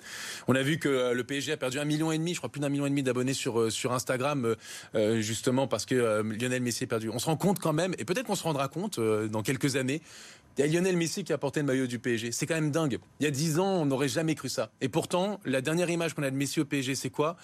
On 0.49 0.54
a 0.54 0.62
vu 0.62 0.78
que 0.78 0.88
euh, 0.88 1.12
le 1.12 1.23
PSG 1.23 1.52
a 1.52 1.59
perdu 1.59 1.78
un 1.78 1.85
million 1.85 2.12
et 2.12 2.16
demi, 2.16 2.33
je 2.33 2.38
crois 2.38 2.49
plus 2.49 2.62
d'un 2.62 2.71
million 2.71 2.87
et 2.87 2.88
demi 2.88 3.02
d'abonnés 3.02 3.35
sur 3.35 3.61
euh, 3.61 3.69
Instagram, 3.90 4.57
euh, 4.95 5.21
justement 5.21 5.66
parce 5.66 5.85
que 5.85 6.23
Lionel 6.23 6.62
Messi 6.62 6.85
est 6.85 6.87
perdu. 6.87 7.11
On 7.11 7.19
se 7.19 7.26
rend 7.26 7.37
compte 7.37 7.59
quand 7.59 7.75
même, 7.75 7.95
et 7.99 8.07
peut-être 8.07 8.25
qu'on 8.25 8.35
se 8.35 8.45
rendra 8.45 8.69
compte 8.69 8.99
dans 8.99 9.42
quelques 9.42 9.76
années. 9.76 10.00
Il 10.57 10.64
y 10.64 10.64
a 10.66 10.73
Lionel 10.73 10.97
Messi 10.97 11.25
qui 11.25 11.35
a 11.35 11.38
porté 11.38 11.61
le 11.61 11.66
maillot 11.66 11.87
du 11.87 11.99
PSG. 11.99 12.33
C'est 12.33 12.47
quand 12.47 12.54
même 12.54 12.71
dingue. 12.71 13.00
Il 13.21 13.25
y 13.25 13.26
a 13.26 13.31
dix 13.31 13.59
ans, 13.59 13.83
on 13.83 13.85
n'aurait 13.85 14.09
jamais 14.09 14.35
cru 14.35 14.49
ça. 14.49 14.71
Et 14.81 14.88
pourtant, 14.88 15.40
la 15.45 15.61
dernière 15.61 15.90
image 15.90 16.14
qu'on 16.14 16.23
a 16.23 16.31
de 16.31 16.37
Messi 16.37 16.59
au 16.59 16.64
PSG, 16.64 16.95
c'est 16.95 17.11
quoi? 17.11 17.37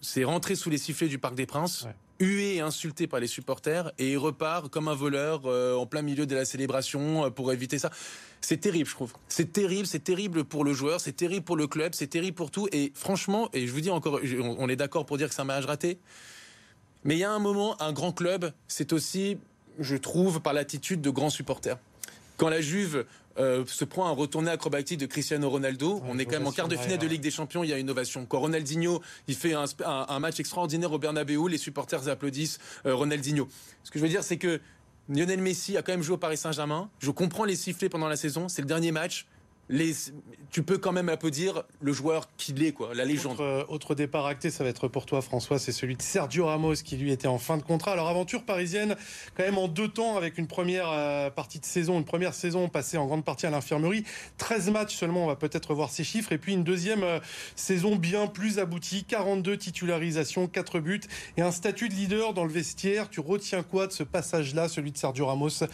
C'est 0.00 0.24
rentrer 0.24 0.54
sous 0.54 0.70
les 0.70 0.78
sifflets 0.78 1.08
du 1.08 1.18
Parc 1.18 1.34
des 1.34 1.44
Princes 1.44 1.86
hué 2.20 2.56
et 2.56 2.60
insulté 2.60 3.06
par 3.06 3.18
les 3.18 3.26
supporters 3.26 3.92
et 3.98 4.12
il 4.12 4.18
repart 4.18 4.68
comme 4.68 4.88
un 4.88 4.94
voleur 4.94 5.42
euh, 5.46 5.74
en 5.74 5.86
plein 5.86 6.02
milieu 6.02 6.26
de 6.26 6.34
la 6.34 6.44
célébration 6.44 7.26
euh, 7.26 7.30
pour 7.30 7.52
éviter 7.52 7.78
ça. 7.78 7.90
C'est 8.40 8.58
terrible, 8.58 8.88
je 8.88 8.94
trouve. 8.94 9.12
C'est 9.28 9.52
terrible, 9.52 9.86
c'est 9.86 10.04
terrible 10.04 10.44
pour 10.44 10.64
le 10.64 10.72
joueur, 10.72 11.00
c'est 11.00 11.12
terrible 11.12 11.44
pour 11.44 11.56
le 11.56 11.66
club, 11.66 11.94
c'est 11.94 12.06
terrible 12.06 12.36
pour 12.36 12.50
tout. 12.50 12.68
Et 12.72 12.92
franchement, 12.94 13.48
et 13.52 13.66
je 13.66 13.72
vous 13.72 13.80
dis 13.80 13.90
encore, 13.90 14.20
on 14.58 14.68
est 14.68 14.76
d'accord 14.76 15.06
pour 15.06 15.18
dire 15.18 15.28
que 15.28 15.34
c'est 15.34 15.42
un 15.42 15.44
mariage 15.44 15.66
raté. 15.66 15.98
Mais 17.04 17.16
il 17.16 17.18
y 17.18 17.24
a 17.24 17.32
un 17.32 17.38
moment, 17.38 17.80
un 17.82 17.92
grand 17.92 18.12
club, 18.12 18.52
c'est 18.68 18.92
aussi, 18.92 19.38
je 19.78 19.96
trouve, 19.96 20.40
par 20.40 20.52
l'attitude 20.52 21.00
de 21.00 21.10
grands 21.10 21.30
supporters. 21.30 21.78
Quand 22.40 22.48
la 22.48 22.62
Juve 22.62 23.04
euh, 23.38 23.66
se 23.66 23.84
prend 23.84 24.06
un 24.06 24.12
retourné 24.12 24.50
acrobatique 24.50 24.98
de 24.98 25.04
Cristiano 25.04 25.50
Ronaldo. 25.50 26.00
on 26.08 26.18
est 26.18 26.24
quand 26.24 26.38
même 26.38 26.46
en 26.46 26.52
quart 26.52 26.68
de 26.68 26.76
finale 26.76 26.96
de 26.96 27.06
Ligue 27.06 27.20
des 27.20 27.30
Champions, 27.30 27.62
il 27.62 27.68
y 27.68 27.72
a 27.74 27.78
innovation. 27.78 28.24
Quand 28.24 28.40
Ronaldinho, 28.40 29.02
il 29.28 29.34
fait 29.34 29.52
un, 29.52 30.18
match 30.20 30.40
extraordinaire 30.40 30.90
au 30.90 30.98
Bernabeu, 30.98 31.46
les 31.50 31.58
supporters 31.58 32.08
applaudissent 32.08 32.58
euh, 32.86 32.94
Ronaldinho. 32.94 33.46
Ce 33.84 33.90
que 33.90 33.98
je 33.98 34.04
veux 34.04 34.08
dire, 34.08 34.24
c'est 34.24 34.38
que 34.38 34.58
Lionel 35.10 35.42
Messi 35.42 35.76
a 35.76 35.82
quand 35.82 35.92
même 35.92 36.02
joué 36.02 36.14
au 36.14 36.18
Paris 36.18 36.38
Saint-Germain. 36.38 36.88
Je 37.00 37.10
comprends 37.10 37.44
les 37.44 37.56
sifflets 37.56 37.90
pendant 37.90 38.08
la 38.08 38.16
saison, 38.16 38.48
c'est 38.48 38.62
le 38.62 38.68
dernier 38.68 38.90
match. 38.90 39.26
Tu 40.50 40.62
peux 40.64 40.78
quand 40.78 40.92
même 40.92 41.08
applaudir 41.08 41.62
le 41.80 41.92
joueur 41.92 42.28
qu'il 42.36 42.62
est, 42.64 42.72
quoi, 42.72 42.92
la 42.94 43.04
légende. 43.04 43.34
Autre, 43.34 43.42
euh, 43.42 43.64
autre, 43.68 43.94
départ 43.94 44.26
acté, 44.26 44.50
ça 44.50 44.64
va 44.64 44.70
être 44.70 44.88
pour 44.88 45.06
toi, 45.06 45.22
François, 45.22 45.58
c'est 45.58 45.72
celui 45.72 45.96
de 45.96 46.02
Sergio 46.02 46.46
Ramos 46.46 46.74
qui 46.84 46.96
lui 46.96 47.12
était 47.12 47.28
en 47.28 47.38
fin 47.38 47.56
de 47.56 47.62
contrat. 47.62 47.92
Alors 47.92 48.08
aventure 48.08 48.44
parisienne, 48.44 48.96
quand 49.36 49.44
même 49.44 49.58
en 49.58 49.68
deux 49.68 49.88
temps 49.88 50.16
avec 50.16 50.38
une 50.38 50.48
première 50.48 50.88
euh, 50.90 51.30
partie 51.30 51.60
de 51.60 51.64
saison, 51.64 51.98
une 51.98 52.04
première 52.04 52.34
saison 52.34 52.68
passée 52.68 52.98
en 52.98 53.06
grande 53.06 53.24
partie 53.24 53.46
à 53.46 53.50
l'infirmerie, 53.50 54.04
13 54.38 54.70
matchs 54.70 54.96
seulement, 54.96 55.24
on 55.24 55.28
va 55.28 55.36
peut-être 55.36 55.72
voir 55.74 55.90
ces 55.90 56.04
chiffres, 56.04 56.32
et 56.32 56.38
puis 56.38 56.52
une 56.52 56.64
deuxième 56.64 57.04
euh, 57.04 57.20
saison 57.54 57.94
bien 57.94 58.26
plus 58.26 58.58
aboutie, 58.58 59.04
42 59.04 59.56
titularisations, 59.56 60.48
4 60.48 60.80
buts 60.80 61.00
et 61.36 61.42
un 61.42 61.52
statut 61.52 61.88
de 61.88 61.94
leader 61.94 62.34
dans 62.34 62.44
le 62.44 62.52
vestiaire. 62.52 63.08
Tu 63.08 63.20
retiens 63.20 63.62
quoi 63.62 63.86
de 63.86 63.92
ce 63.92 64.02
passage-là, 64.02 64.68
celui 64.68 64.90
de 64.90 64.98
Sergio 64.98 65.26
Ramos 65.26 65.64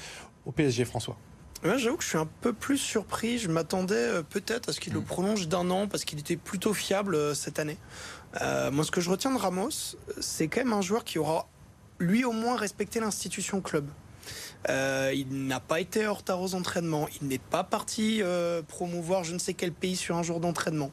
au 0.45 0.53
PSG, 0.53 0.85
François? 0.85 1.17
Ouais, 1.65 1.79
J'avoue 1.79 1.97
que 1.97 2.03
je 2.03 2.09
suis 2.09 2.19
un 2.19 2.29
peu 2.41 2.53
plus 2.53 2.79
surpris. 2.79 3.39
Je 3.39 3.49
m'attendais 3.49 3.95
euh, 3.95 4.23
peut-être 4.23 4.69
à 4.69 4.73
ce 4.73 4.81
qu'il 4.81 4.93
le 4.93 5.01
prolonge 5.01 5.49
d'un 5.49 5.71
an 5.71 5.89
parce 5.89 6.05
qu'il 6.05 6.19
était 6.19 6.37
plutôt 6.37 6.75
fiable 6.75 7.15
euh, 7.15 7.35
cette 7.35 7.59
année. 7.59 7.79
Euh, 8.43 8.71
moi, 8.71 8.85
ce 8.85 8.91
que 8.91 9.01
je 9.01 9.11
retiens 9.11 9.33
de 9.33 9.39
Ramos, 9.39 9.97
c'est 10.21 10.49
quand 10.49 10.61
même 10.61 10.73
un 10.73 10.83
joueur 10.83 11.05
qui 11.05 11.19
aura, 11.19 11.49
lui 11.99 12.25
au 12.25 12.33
moins, 12.33 12.57
respecté 12.57 13.01
l'institution 13.01 13.61
club. 13.61 13.87
Euh, 14.69 15.13
il 15.15 15.47
n'a 15.47 15.61
pas 15.61 15.81
été 15.81 16.07
hors 16.07 16.19
retard 16.19 16.41
aux 16.41 16.55
entraînements. 16.55 17.09
Il 17.21 17.29
n'est 17.29 17.39
pas 17.39 17.65
parti 17.65 18.21
euh, 18.23 18.63
promouvoir 18.63 19.25
je 19.25 19.33
ne 19.33 19.39
sais 19.39 19.55
quel 19.55 19.73
pays 19.73 19.97
sur 19.97 20.17
un 20.17 20.23
jour 20.23 20.41
d'entraînement. 20.41 20.91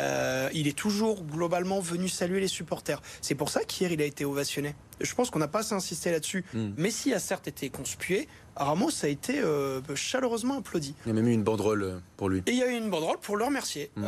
Euh, 0.00 0.48
il 0.52 0.66
est 0.66 0.76
toujours 0.76 1.22
globalement 1.24 1.80
venu 1.80 2.08
saluer 2.08 2.40
les 2.40 2.48
supporters. 2.48 3.00
C'est 3.20 3.34
pour 3.34 3.50
ça 3.50 3.64
qu'hier 3.64 3.92
il 3.92 4.02
a 4.02 4.04
été 4.04 4.24
ovationné. 4.24 4.74
Je 5.00 5.14
pense 5.14 5.30
qu'on 5.30 5.38
n'a 5.38 5.48
pas 5.48 5.60
assez 5.60 5.74
insisté 5.74 6.10
là-dessus. 6.10 6.44
Mm. 6.54 6.70
Messi 6.76 7.12
a 7.12 7.18
certes 7.18 7.48
été 7.48 7.70
conspué. 7.70 8.28
Ramos 8.56 8.90
a 9.02 9.08
été 9.08 9.40
euh, 9.40 9.80
chaleureusement 9.94 10.58
applaudi. 10.58 10.94
Il 11.04 11.08
y 11.08 11.10
a 11.10 11.14
même 11.14 11.28
eu 11.28 11.32
une 11.32 11.42
banderole 11.42 12.00
pour 12.16 12.28
lui. 12.28 12.42
Et 12.46 12.52
il 12.52 12.58
y 12.58 12.62
a 12.62 12.70
eu 12.70 12.76
une 12.76 12.90
banderole 12.90 13.18
pour 13.20 13.36
le 13.36 13.44
remercier. 13.44 13.90
Mm. 13.96 14.04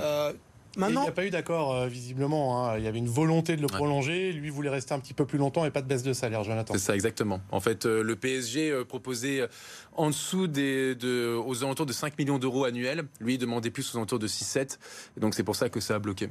Maintenant, 0.77 1.01
il 1.03 1.05
n'y 1.05 1.09
a 1.09 1.13
pas 1.13 1.25
eu 1.25 1.31
d'accord, 1.31 1.75
euh, 1.75 1.87
visiblement. 1.87 2.69
Hein. 2.69 2.79
Il 2.79 2.85
y 2.85 2.87
avait 2.87 2.99
une 2.99 3.09
volonté 3.09 3.57
de 3.57 3.63
le 3.63 3.67
prolonger. 3.67 4.33
Lui 4.33 4.51
voulait 4.51 4.69
rester 4.69 4.93
un 4.93 5.01
petit 5.01 5.15
peu 5.15 5.25
plus 5.25 5.39
longtemps 5.39 5.65
et 5.65 5.71
pas 5.71 5.81
de 5.81 5.87
baisse 5.87 6.03
de 6.03 6.13
salaire, 6.13 6.45
Jonathan. 6.45 6.75
C'est 6.75 6.81
ça, 6.81 6.95
exactement. 6.95 7.41
En 7.51 7.61
fait, 7.61 7.87
euh, 7.87 8.03
le 8.03 8.17
PSG 8.17 8.71
euh, 8.71 8.85
proposait 8.85 9.49
en 9.95 10.09
dessous 10.09 10.47
des, 10.47 10.95
de, 10.95 11.35
aux 11.35 11.65
alentours 11.65 11.87
de 11.87 11.93
5 11.93 12.19
millions 12.19 12.39
d'euros 12.39 12.65
annuels. 12.65 13.05
Lui, 13.21 13.35
il 13.35 13.39
demandait 13.39 13.71
plus 13.71 13.95
aux 13.95 13.97
alentours 13.97 14.19
de 14.19 14.29
6-7. 14.29 14.79
Donc 15.17 15.35
c'est 15.35 15.45
pour 15.45 15.57
ça 15.57 15.71
que 15.71 15.81
ça 15.81 15.95
a 15.95 15.99
bloqué. 15.99 16.29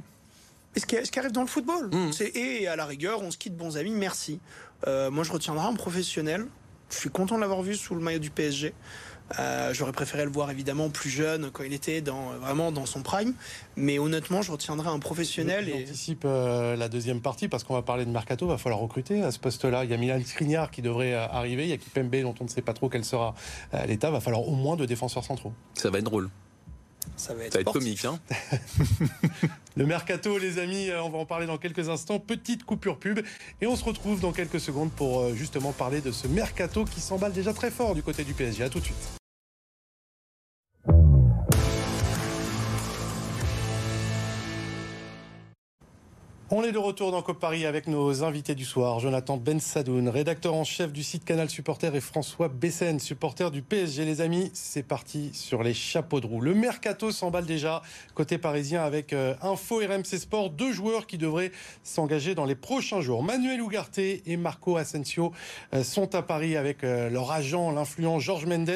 Et 0.76 0.80
ce 0.80 0.86
qui, 0.86 0.96
ce 1.04 1.10
qui 1.10 1.18
arrive 1.18 1.32
dans 1.32 1.40
le 1.40 1.48
football. 1.48 1.90
Mmh. 1.92 2.10
Et 2.34 2.68
à 2.68 2.76
la 2.76 2.84
rigueur, 2.84 3.22
on 3.22 3.30
se 3.30 3.38
quitte 3.38 3.56
bons 3.56 3.76
amis, 3.76 3.92
merci. 3.92 4.40
moi, 4.86 5.24
je 5.24 5.32
retiendrai 5.32 5.66
un 5.66 5.74
professionnel. 5.74 6.46
Je 6.90 6.96
suis 6.96 7.10
content 7.10 7.36
de 7.36 7.40
l'avoir 7.40 7.62
vu 7.62 7.74
sous 7.74 7.94
le 7.94 8.00
maillot 8.00 8.18
du 8.18 8.30
PSG. 8.30 8.74
Euh, 9.40 9.74
J'aurais 9.74 9.92
préféré 9.92 10.24
le 10.24 10.30
voir 10.30 10.50
évidemment 10.52 10.88
plus 10.88 11.10
jeune 11.10 11.50
quand 11.50 11.64
il 11.64 11.72
était 11.72 12.00
dans, 12.00 12.30
vraiment 12.40 12.70
dans 12.70 12.86
son 12.86 13.02
prime. 13.02 13.34
Mais 13.76 13.98
honnêtement, 13.98 14.40
je 14.40 14.52
retiendrai 14.52 14.88
un 14.88 15.00
professionnel. 15.00 15.68
et... 15.68 15.82
anticipe 15.82 16.22
euh, 16.24 16.76
la 16.76 16.88
deuxième 16.88 17.20
partie 17.20 17.48
parce 17.48 17.64
qu'on 17.64 17.74
va 17.74 17.82
parler 17.82 18.04
de 18.04 18.10
Mercato. 18.10 18.46
Il 18.46 18.50
va 18.50 18.58
falloir 18.58 18.80
recruter 18.80 19.22
à 19.22 19.32
ce 19.32 19.38
poste-là. 19.40 19.84
Il 19.84 19.90
y 19.90 19.94
a 19.94 19.96
Milan 19.96 20.20
Skriniar 20.24 20.70
qui 20.70 20.80
devrait 20.80 21.14
euh, 21.14 21.26
arriver. 21.26 21.64
Il 21.64 21.70
y 21.70 21.72
a 21.72 21.76
Kipembe 21.76 22.14
dont 22.22 22.34
on 22.40 22.44
ne 22.44 22.48
sait 22.48 22.62
pas 22.62 22.72
trop 22.72 22.88
quel 22.88 23.04
sera 23.04 23.34
euh, 23.74 23.84
l'état. 23.86 24.08
Il 24.08 24.12
va 24.12 24.20
falloir 24.20 24.46
au 24.46 24.54
moins 24.54 24.76
deux 24.76 24.86
défenseurs 24.86 25.24
centraux. 25.24 25.52
Ça 25.74 25.90
va 25.90 25.98
être 25.98 26.04
drôle. 26.04 26.30
Ça 27.16 27.34
va 27.34 27.44
être, 27.44 27.52
Ça 27.52 27.58
va 27.58 27.62
être 27.62 27.72
comique. 27.72 28.04
Hein 28.04 28.18
le 29.76 29.86
mercato, 29.86 30.38
les 30.38 30.58
amis, 30.58 30.90
on 31.02 31.08
va 31.08 31.18
en 31.18 31.26
parler 31.26 31.46
dans 31.46 31.58
quelques 31.58 31.88
instants. 31.88 32.18
Petite 32.18 32.64
coupure 32.64 32.98
pub. 32.98 33.20
Et 33.60 33.66
on 33.66 33.76
se 33.76 33.84
retrouve 33.84 34.20
dans 34.20 34.32
quelques 34.32 34.60
secondes 34.60 34.90
pour 34.92 35.34
justement 35.34 35.72
parler 35.72 36.00
de 36.00 36.12
ce 36.12 36.26
mercato 36.28 36.84
qui 36.84 37.00
s'emballe 37.00 37.32
déjà 37.32 37.52
très 37.52 37.70
fort 37.70 37.94
du 37.94 38.02
côté 38.02 38.24
du 38.24 38.34
PSG. 38.34 38.64
A 38.64 38.68
tout 38.68 38.80
de 38.80 38.84
suite. 38.84 39.16
On 46.48 46.62
est 46.62 46.70
de 46.70 46.78
retour 46.78 47.10
dans 47.10 47.22
COP 47.22 47.40
Paris 47.40 47.66
avec 47.66 47.88
nos 47.88 48.22
invités 48.22 48.54
du 48.54 48.64
soir. 48.64 49.00
Jonathan 49.00 49.36
Ben 49.36 49.58
Sadoun, 49.58 50.08
rédacteur 50.08 50.54
en 50.54 50.62
chef 50.62 50.92
du 50.92 51.02
site 51.02 51.24
Canal 51.24 51.50
Supporter 51.50 51.92
et 51.92 52.00
François 52.00 52.46
Bessen, 52.46 53.00
supporter 53.00 53.50
du 53.50 53.62
PSG. 53.62 54.04
Les 54.04 54.20
amis, 54.20 54.52
c'est 54.54 54.84
parti 54.84 55.30
sur 55.32 55.64
les 55.64 55.74
chapeaux 55.74 56.20
de 56.20 56.26
roue. 56.28 56.40
Le 56.40 56.54
mercato 56.54 57.10
s'emballe 57.10 57.46
déjà 57.46 57.82
côté 58.14 58.38
parisien 58.38 58.84
avec 58.84 59.12
euh, 59.12 59.34
Info 59.42 59.78
RMC 59.78 60.04
Sport. 60.04 60.50
Deux 60.50 60.70
joueurs 60.70 61.08
qui 61.08 61.18
devraient 61.18 61.50
s'engager 61.82 62.36
dans 62.36 62.44
les 62.44 62.54
prochains 62.54 63.00
jours. 63.00 63.24
Manuel 63.24 63.60
Ugarte 63.60 63.98
et 63.98 64.36
Marco 64.36 64.76
Asensio 64.76 65.32
euh, 65.74 65.82
sont 65.82 66.14
à 66.14 66.22
Paris 66.22 66.56
avec 66.56 66.84
euh, 66.84 67.10
leur 67.10 67.32
agent, 67.32 67.72
l'influent 67.72 68.20
Georges 68.20 68.46
Mendes, 68.46 68.70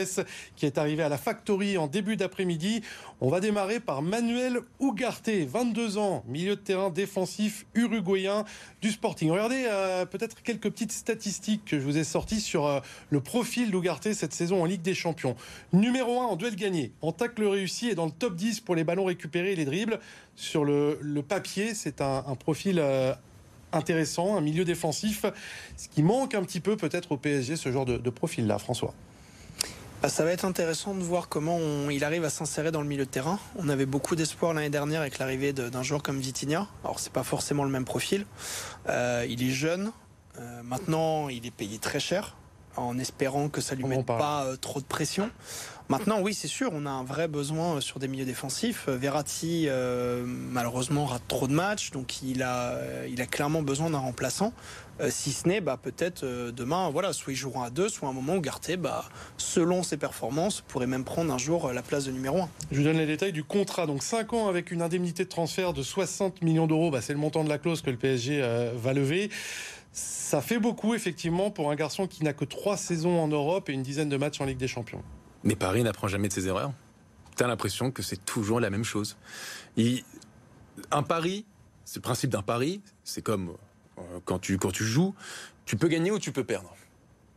qui 0.56 0.66
est 0.66 0.76
arrivé 0.76 1.04
à 1.04 1.08
la 1.08 1.18
Factory 1.18 1.78
en 1.78 1.86
début 1.86 2.16
d'après-midi. 2.16 2.82
On 3.20 3.28
va 3.28 3.38
démarrer 3.38 3.78
par 3.78 4.02
Manuel 4.02 4.58
Ugarte, 4.80 5.28
22 5.28 5.98
ans, 5.98 6.24
milieu 6.26 6.56
de 6.56 6.60
terrain 6.60 6.90
défensif 6.90 7.59
uruguayen 7.74 8.44
du 8.82 8.90
Sporting. 8.90 9.30
Regardez 9.30 9.64
euh, 9.66 10.06
peut-être 10.06 10.42
quelques 10.42 10.70
petites 10.70 10.92
statistiques 10.92 11.64
que 11.64 11.78
je 11.78 11.84
vous 11.84 11.98
ai 11.98 12.04
sorties 12.04 12.40
sur 12.40 12.66
euh, 12.66 12.80
le 13.10 13.20
profil 13.20 13.70
d'Ougarté 13.70 14.14
cette 14.14 14.32
saison 14.32 14.62
en 14.62 14.64
Ligue 14.64 14.82
des 14.82 14.94
Champions. 14.94 15.36
Numéro 15.72 16.20
1 16.20 16.24
en 16.24 16.36
duel 16.36 16.56
gagné, 16.56 16.92
en 17.02 17.12
tacle 17.12 17.44
réussi 17.44 17.88
et 17.88 17.94
dans 17.94 18.06
le 18.06 18.12
top 18.12 18.34
10 18.34 18.60
pour 18.60 18.74
les 18.74 18.84
ballons 18.84 19.04
récupérés 19.04 19.52
et 19.52 19.56
les 19.56 19.64
dribbles. 19.64 20.00
Sur 20.36 20.64
le, 20.64 20.98
papier, 21.28 21.74
c'est 21.74 22.00
un, 22.00 22.22
profil 22.34 22.78
euh, 22.78 23.12
intéressant, 23.72 24.36
un 24.36 24.40
milieu 24.40 24.64
défensif, 24.64 25.26
ce 25.76 25.88
qui 25.88 26.02
manque 26.02 26.34
un 26.34 26.42
petit 26.42 26.60
peu 26.60 26.76
peut-être 26.76 27.12
au 27.12 27.16
PSG, 27.16 27.56
ce 27.56 27.70
genre 27.70 27.84
de 27.84 28.10
profil-là, 28.10 28.58
François. 28.58 28.94
Bah, 30.02 30.08
ça 30.08 30.24
va 30.24 30.30
être 30.30 30.46
intéressant 30.46 30.94
de 30.94 31.02
voir 31.02 31.28
comment 31.28 31.58
il 31.90 32.04
arrive 32.04 32.24
à 32.24 32.30
s'insérer 32.30 32.70
dans 32.70 32.80
le 32.80 32.86
milieu 32.86 33.04
de 33.04 33.10
terrain. 33.10 33.38
On 33.56 33.68
avait 33.68 33.84
beaucoup 33.84 34.16
d'espoir 34.16 34.54
l'année 34.54 34.70
dernière 34.70 35.02
avec 35.02 35.18
l'arrivée 35.18 35.52
d'un 35.52 35.82
joueur 35.82 36.02
comme 36.02 36.18
Vitinha. 36.18 36.66
Alors 36.84 36.98
c'est 36.98 37.12
pas 37.12 37.22
forcément 37.22 37.64
le 37.64 37.70
même 37.70 37.84
profil. 37.84 38.24
Euh, 38.88 39.26
il 39.28 39.42
est 39.42 39.50
jeune. 39.50 39.92
Euh, 40.38 40.62
maintenant, 40.62 41.28
il 41.28 41.44
est 41.44 41.50
payé 41.50 41.78
très 41.78 42.00
cher 42.00 42.34
en 42.80 42.98
espérant 42.98 43.48
que 43.48 43.60
ça 43.60 43.74
lui 43.74 43.84
mette 43.84 44.06
pas 44.06 44.44
euh, 44.44 44.56
trop 44.56 44.80
de 44.80 44.84
pression. 44.84 45.30
Maintenant, 45.88 46.20
oui, 46.20 46.34
c'est 46.34 46.48
sûr, 46.48 46.70
on 46.72 46.86
a 46.86 46.90
un 46.90 47.02
vrai 47.02 47.26
besoin 47.26 47.80
sur 47.80 47.98
des 47.98 48.06
milieux 48.06 48.24
défensifs. 48.24 48.88
Verratti, 48.88 49.68
malheureusement, 50.24 51.04
rate 51.04 51.24
trop 51.26 51.48
de 51.48 51.52
matchs, 51.52 51.90
donc 51.90 52.22
il 52.22 52.44
a, 52.44 52.78
il 53.08 53.20
a 53.20 53.26
clairement 53.26 53.62
besoin 53.62 53.90
d'un 53.90 53.98
remplaçant. 53.98 54.52
Euh, 55.00 55.08
si 55.10 55.32
ce 55.32 55.48
n'est 55.48 55.60
bah, 55.60 55.78
peut-être 55.80 56.24
euh, 56.24 56.52
demain, 56.52 56.90
voilà, 56.90 57.12
soit 57.12 57.32
ils 57.32 57.36
joueront 57.36 57.62
à 57.62 57.70
deux, 57.70 57.88
soit 57.88 58.08
à 58.08 58.10
un 58.10 58.14
moment 58.14 58.36
où 58.36 58.40
Garté, 58.40 58.76
bah, 58.76 59.04
selon 59.38 59.82
ses 59.82 59.96
performances, 59.96 60.60
pourrait 60.60 60.86
même 60.86 61.04
prendre 61.04 61.32
un 61.32 61.38
jour 61.38 61.66
euh, 61.66 61.72
la 61.72 61.82
place 61.82 62.04
de 62.04 62.12
numéro 62.12 62.42
1. 62.42 62.48
Je 62.70 62.78
vous 62.78 62.84
donne 62.84 62.98
les 62.98 63.06
détails 63.06 63.32
du 63.32 63.44
contrat. 63.44 63.86
Donc 63.86 64.02
5 64.02 64.32
ans 64.34 64.48
avec 64.48 64.70
une 64.70 64.82
indemnité 64.82 65.24
de 65.24 65.28
transfert 65.28 65.72
de 65.72 65.82
60 65.82 66.42
millions 66.42 66.66
d'euros, 66.66 66.90
bah, 66.90 67.00
c'est 67.00 67.14
le 67.14 67.18
montant 67.18 67.44
de 67.44 67.48
la 67.48 67.58
clause 67.58 67.80
que 67.80 67.90
le 67.90 67.96
PSG 67.96 68.70
va 68.74 68.92
lever. 68.92 69.30
Ça 69.92 70.40
fait 70.40 70.58
beaucoup, 70.58 70.94
effectivement, 70.94 71.50
pour 71.50 71.70
un 71.70 71.74
garçon 71.74 72.06
qui 72.06 72.22
n'a 72.22 72.32
que 72.32 72.44
3 72.44 72.76
saisons 72.76 73.20
en 73.20 73.28
Europe 73.28 73.68
et 73.68 73.72
une 73.72 73.82
dizaine 73.82 74.08
de 74.08 74.16
matchs 74.16 74.40
en 74.40 74.44
Ligue 74.44 74.58
des 74.58 74.68
Champions. 74.68 75.02
Mais 75.42 75.56
Paris 75.56 75.82
n'apprend 75.82 76.06
jamais 76.06 76.28
de 76.28 76.32
ses 76.32 76.46
erreurs. 76.46 76.72
T'as 77.36 77.46
l'impression 77.46 77.90
que 77.90 78.02
c'est 78.02 78.24
toujours 78.24 78.60
la 78.60 78.70
même 78.70 78.84
chose. 78.84 79.16
Un 80.90 81.02
pari, 81.02 81.44
c'est 81.84 81.96
le 81.96 82.02
principe 82.02 82.30
d'un 82.30 82.42
pari, 82.42 82.80
c'est 83.02 83.22
comme 83.22 83.56
euh, 83.98 84.02
quand 84.24 84.38
tu, 84.38 84.58
quand 84.58 84.70
tu 84.70 84.84
joues, 84.84 85.14
tu 85.64 85.76
peux 85.76 85.88
gagner 85.88 86.10
ou 86.10 86.18
tu 86.18 86.32
peux 86.32 86.44
perdre. 86.44 86.74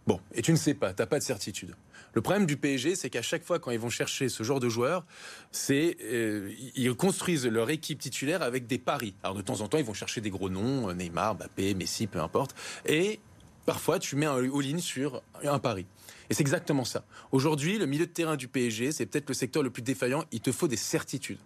Bon, 0.06 0.20
et 0.34 0.42
tu 0.42 0.52
ne 0.52 0.58
sais 0.58 0.74
pas, 0.74 0.94
tu 0.94 1.02
n'as 1.02 1.06
pas 1.06 1.20
de 1.20 1.24
certitude. 1.24 1.76
Le 2.14 2.22
problème 2.22 2.46
du 2.46 2.58
PSG, 2.58 2.96
c'est 2.96 3.10
qu'à 3.10 3.22
chaque 3.22 3.44
fois 3.44 3.60
quand 3.60 3.72
ils 3.72 3.80
vont 3.80 3.90
chercher 3.90 4.30
ce 4.30 4.44
genre 4.44 4.60
de 4.60 4.70
joueurs, 4.70 5.06
c'est 5.52 5.98
euh, 6.04 6.52
ils 6.76 6.94
construisent 6.94 7.48
leur 7.48 7.70
équipe 7.70 8.00
titulaire 8.00 8.42
avec 8.42 8.68
des 8.68 8.78
paris. 8.78 9.16
Alors 9.24 9.36
de 9.36 9.42
temps 9.42 9.62
en 9.62 9.68
temps, 9.68 9.78
ils 9.78 9.84
vont 9.84 9.94
chercher 9.94 10.22
des 10.22 10.30
gros 10.30 10.50
noms, 10.50 10.90
euh, 10.90 10.94
Neymar, 10.94 11.36
Mbappé, 11.36 11.74
Messi, 11.74 12.08
peu 12.08 12.20
importe. 12.20 12.56
Et 12.86 13.20
parfois, 13.66 14.00
tu 14.00 14.16
mets 14.16 14.26
un 14.26 14.38
all-in 14.38 14.78
sur 14.78 15.22
un 15.44 15.60
pari. 15.60 15.86
Et 16.30 16.34
c'est 16.34 16.42
exactement 16.42 16.86
ça. 16.86 17.04
Aujourd'hui, 17.32 17.78
le 17.78 17.86
milieu 17.86 18.06
de 18.06 18.12
terrain 18.12 18.36
du 18.36 18.48
PSG, 18.48 18.92
c'est 18.92 19.06
peut-être 19.06 19.30
le 19.30 19.36
secteur 19.36 19.64
le 19.64 19.70
plus 19.70 19.82
défaillant. 19.82 20.24
Il 20.32 20.40
te 20.40 20.52
faut 20.52 20.68
des 20.68 20.78
certitudes. 20.78 21.40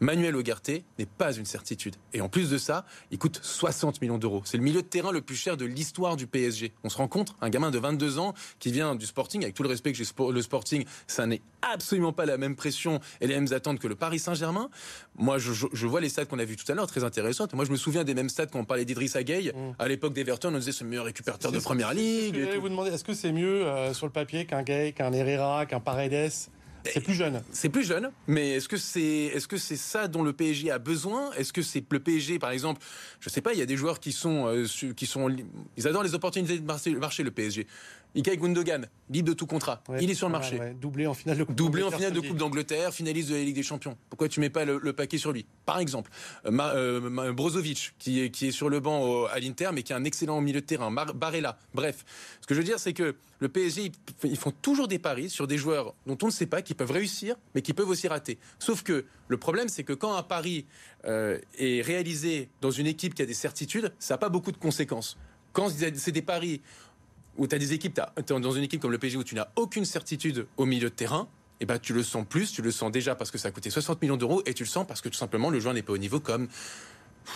Manuel 0.00 0.36
Ogarté 0.36 0.84
n'est 0.98 1.06
pas 1.06 1.32
une 1.32 1.46
certitude. 1.46 1.96
Et 2.12 2.20
en 2.20 2.28
plus 2.28 2.50
de 2.50 2.58
ça, 2.58 2.84
il 3.10 3.18
coûte 3.18 3.40
60 3.42 4.02
millions 4.02 4.18
d'euros. 4.18 4.42
C'est 4.44 4.56
le 4.56 4.62
milieu 4.62 4.82
de 4.82 4.86
terrain 4.86 5.10
le 5.10 5.22
plus 5.22 5.36
cher 5.36 5.56
de 5.56 5.64
l'histoire 5.64 6.16
du 6.16 6.26
PSG. 6.26 6.72
On 6.84 6.88
se 6.88 6.98
rend 6.98 7.08
compte, 7.08 7.34
un 7.40 7.48
gamin 7.48 7.70
de 7.70 7.78
22 7.78 8.18
ans 8.18 8.34
qui 8.58 8.72
vient 8.72 8.94
du 8.94 9.06
Sporting, 9.06 9.42
avec 9.42 9.54
tout 9.54 9.62
le 9.62 9.68
respect 9.68 9.92
que 9.92 9.98
j'ai 9.98 10.04
le 10.18 10.42
Sporting, 10.42 10.84
ça 11.06 11.26
n'est 11.26 11.40
absolument 11.62 12.12
pas 12.12 12.26
la 12.26 12.36
même 12.36 12.56
pression 12.56 13.00
et 13.20 13.26
les 13.26 13.34
mêmes 13.34 13.52
attentes 13.52 13.78
que 13.78 13.88
le 13.88 13.94
Paris 13.94 14.18
Saint-Germain. 14.18 14.68
Moi, 15.16 15.38
je, 15.38 15.86
vois 15.86 16.00
les 16.00 16.08
stats 16.08 16.26
qu'on 16.26 16.38
a 16.38 16.44
vus 16.44 16.56
tout 16.56 16.70
à 16.70 16.74
l'heure, 16.74 16.86
très 16.86 17.04
intéressantes. 17.04 17.54
Moi, 17.54 17.64
je 17.64 17.70
me 17.70 17.76
souviens 17.76 18.04
des 18.04 18.14
mêmes 18.14 18.28
stats 18.28 18.46
quand 18.46 18.60
on 18.60 18.64
parlait 18.64 18.84
d'Idriss 18.84 19.16
Gueye. 19.16 19.52
Mm. 19.54 19.74
À 19.78 19.88
l'époque 19.88 20.12
d'Everton, 20.12 20.54
on 20.54 20.58
disait 20.58 20.72
c'est 20.72 20.84
le 20.84 20.90
meilleur 20.90 21.06
récupérateur 21.06 21.52
de 21.52 21.58
première 21.58 21.94
ligue. 21.94 22.36
Je 22.52 22.58
vous 22.58 22.68
demander, 22.68 22.90
est-ce 22.90 23.04
que 23.04 23.14
c'est 23.14 23.32
mieux 23.32 23.66
euh, 23.66 23.94
sur 23.94 24.06
le 24.06 24.12
papier 24.12 24.44
qu'un 24.44 24.62
Gueye, 24.62 24.92
qu'un 24.92 25.12
Herrera, 25.12 25.64
qu'un 25.64 25.80
Paredes? 25.80 26.50
C'est 26.92 27.00
plus 27.00 27.14
jeune. 27.14 27.42
C'est 27.50 27.68
plus 27.68 27.84
jeune, 27.84 28.10
mais 28.26 28.50
est-ce 28.50 28.68
que 28.68 28.76
c'est 28.76 29.00
est-ce 29.00 29.48
que 29.48 29.56
c'est 29.56 29.76
ça 29.76 30.08
dont 30.08 30.22
le 30.22 30.32
PSG 30.32 30.70
a 30.70 30.78
besoin? 30.78 31.32
Est-ce 31.32 31.52
que 31.52 31.62
c'est 31.62 31.84
le 31.90 32.00
PSG, 32.00 32.38
par 32.38 32.50
exemple 32.50 32.80
Je 33.20 33.28
sais 33.28 33.40
pas. 33.40 33.52
Il 33.52 33.58
y 33.58 33.62
a 33.62 33.66
des 33.66 33.76
joueurs 33.76 34.00
qui 34.00 34.12
sont 34.12 34.46
euh, 34.46 34.66
qui 34.96 35.06
sont 35.06 35.34
ils 35.76 35.88
adorent 35.88 36.02
les 36.02 36.14
opportunités 36.14 36.58
de 36.58 36.64
marché, 36.98 37.22
le 37.22 37.30
PSG. 37.30 37.66
Ilkay 38.16 38.36
Gundogan, 38.38 38.88
libre 39.10 39.28
de 39.28 39.34
tout 39.34 39.46
contrat. 39.46 39.82
Ouais, 39.88 39.98
il 40.02 40.10
est 40.10 40.14
sur 40.14 40.26
le 40.26 40.32
marché. 40.32 40.58
ouais. 40.58 40.74
Doublé 40.74 41.06
en 41.06 41.14
finale 41.14 41.38
de 41.38 41.44
Coupe 41.44 41.54
Doublé 41.54 41.82
en 41.82 41.90
d'Angleterre 41.90 41.98
finale 41.98 42.12
de 42.12 42.16
samedi. 42.16 42.28
Coupe 42.28 42.38
d'Angleterre, 42.38 42.92
finaliste 42.94 43.28
de 43.28 43.34
la 43.34 43.42
Ligue 43.42 43.54
des 43.54 43.62
Champions. 43.62 43.96
Pourquoi 44.10 44.28
tu 44.28 44.40
mets 44.40 44.50
pas 44.50 44.64
le, 44.64 44.78
le 44.82 44.92
paquet 44.92 45.18
sur 45.18 45.32
lui? 45.32 45.46
Par 45.66 45.78
exemple, 45.78 46.10
euh, 46.46 46.50
Ma- 46.50 46.72
euh, 46.74 47.32
Brozovic, 47.32 47.92
qui 47.98 48.20
est, 48.22 48.30
qui 48.30 48.48
est 48.48 48.52
sur 48.52 48.68
le 48.70 48.80
banc 48.80 49.02
au- 49.02 49.26
à 49.26 49.38
l'Inter, 49.38 49.70
mais 49.72 49.82
qui 49.82 49.92
est 49.92 49.96
un 49.96 50.04
excellent 50.04 50.40
milieu 50.40 50.60
de 50.62 50.66
terrain. 50.66 50.90
Mar- 50.90 51.14
Barella. 51.14 51.58
Bref, 51.74 52.04
ce 52.40 52.46
que 52.46 52.54
je 52.54 52.60
veux 52.60 52.64
dire, 52.64 52.78
c'est 52.78 52.92
que 52.94 53.14
le 53.38 53.48
PSG, 53.48 53.92
ils- 54.24 54.30
ils 54.30 54.36
font 54.38 54.52
toujours 54.62 54.88
des 54.88 54.98
paris 54.98 55.28
sur 55.28 55.46
des 55.46 55.58
joueurs 55.58 55.94
dont 56.06 56.16
on 56.22 56.26
ne 56.26 56.32
sait 56.32 56.46
pas, 56.46 56.62
qui 56.62 56.72
peuvent 56.74 56.90
réussir, 56.92 57.36
mais 57.54 57.60
qui 57.62 57.74
peuvent 57.74 57.88
aussi 57.90 58.08
rater. 58.08 58.38
Sauf 58.58 58.82
que 58.82 59.04
le 59.28 59.36
problème, 59.36 59.68
c'est 59.68 59.84
que 59.84 59.92
quand 59.92 60.14
un 60.16 60.22
pari 60.22 60.64
euh, 61.04 61.38
est 61.58 61.82
réalisé 61.82 62.48
dans 62.62 62.70
une 62.72 62.86
équipe 62.86 63.14
qui 63.14 63.22
a 63.22 63.26
des 63.26 63.34
certitudes, 63.34 63.92
ça 63.98 64.14
n'a 64.14 64.18
pas 64.18 64.28
beaucoup 64.30 64.50
de 64.52 64.56
conséquences. 64.56 65.16
Quand 65.52 65.68
c'est 65.70 66.10
des 66.12 66.22
paris 66.22 66.60
où 67.38 67.46
tu 67.46 67.54
as 67.54 67.58
des 67.58 67.72
équipes, 67.72 68.00
tu 68.26 68.34
es 68.34 68.40
dans 68.40 68.52
une 68.52 68.64
équipe 68.64 68.80
comme 68.80 68.92
le 68.92 68.98
PSG 68.98 69.16
où 69.18 69.24
tu 69.24 69.34
n'as 69.34 69.48
aucune 69.56 69.84
certitude 69.84 70.46
au 70.56 70.66
milieu 70.66 70.90
de 70.90 70.94
terrain, 70.94 71.28
et 71.60 71.66
ben 71.66 71.78
tu 71.78 71.92
le 71.94 72.02
sens 72.02 72.26
plus, 72.28 72.52
tu 72.52 72.62
le 72.62 72.70
sens 72.70 72.90
déjà 72.92 73.14
parce 73.14 73.30
que 73.30 73.38
ça 73.38 73.48
a 73.48 73.50
coûté 73.50 73.70
60 73.70 74.02
millions 74.02 74.16
d'euros, 74.16 74.42
et 74.46 74.54
tu 74.54 74.64
le 74.64 74.68
sens 74.68 74.86
parce 74.86 75.00
que 75.00 75.08
tout 75.08 75.16
simplement 75.16 75.50
le 75.50 75.60
joueur 75.60 75.74
n'est 75.74 75.82
pas 75.82 75.92
au 75.92 75.98
niveau 75.98 76.20
comme 76.20 76.48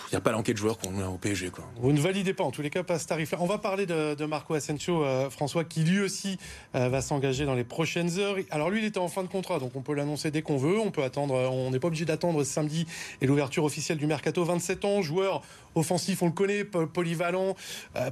il 0.09 0.15
n'y 0.15 0.17
a 0.19 0.21
pas 0.21 0.33
l'enquête 0.33 0.55
de 0.55 0.61
joueurs 0.61 0.79
qu'on 0.79 1.01
a 1.01 1.07
au 1.09 1.19
PSG. 1.19 1.51
Quoi. 1.51 1.65
Vous 1.77 1.93
ne 1.93 2.01
validez 2.01 2.35
pas, 2.35 2.45
en 2.45 2.51
tous 2.51 2.63
les 2.63 2.71
cas, 2.71 2.83
pas 2.83 2.99
ce 2.99 3.07
tarif-là. 3.07 3.39
On 3.41 3.47
va 3.47 3.59
parler 3.59 3.87
de, 3.87 4.25
Marco 4.25 4.55
Asensio, 4.55 5.05
euh, 5.05 5.31
François, 5.31 5.65
qui 5.65 5.83
lui 5.85 6.01
aussi 6.01 6.39
euh, 6.75 6.89
va 6.89 7.01
s'engager 7.03 7.45
dans 7.47 7.55
les 7.55 7.65
prochaines 7.65 8.19
heures. 8.19 8.37
Alors 8.51 8.71
lui, 8.71 8.81
il 8.81 8.85
était 8.85 8.99
en 8.99 9.09
fin 9.09 9.23
de 9.23 9.29
contrat, 9.29 9.59
donc 9.59 9.73
on 9.77 9.83
peut 9.83 9.95
l'annoncer 9.95 10.31
dès 10.31 10.43
qu'on 10.43 10.57
veut. 10.57 10.79
On 10.79 10.91
peut 10.91 11.03
attendre, 11.03 11.35
euh, 11.35 11.49
on 11.49 11.71
n'est 11.71 11.79
pas 11.81 11.89
obligé 11.89 12.05
d'attendre 12.05 12.43
samedi 12.45 12.87
et 13.21 13.27
l'ouverture 13.27 13.65
officielle 13.65 13.99
du 13.99 14.07
mercato. 14.07 14.45
27 14.45 14.85
ans, 14.85 15.03
joueur 15.03 15.43
offensif, 15.75 16.23
on 16.23 16.27
le 16.27 16.33
connaît, 16.33 16.65
po- 16.65 16.87
polyvalent, 16.87 17.55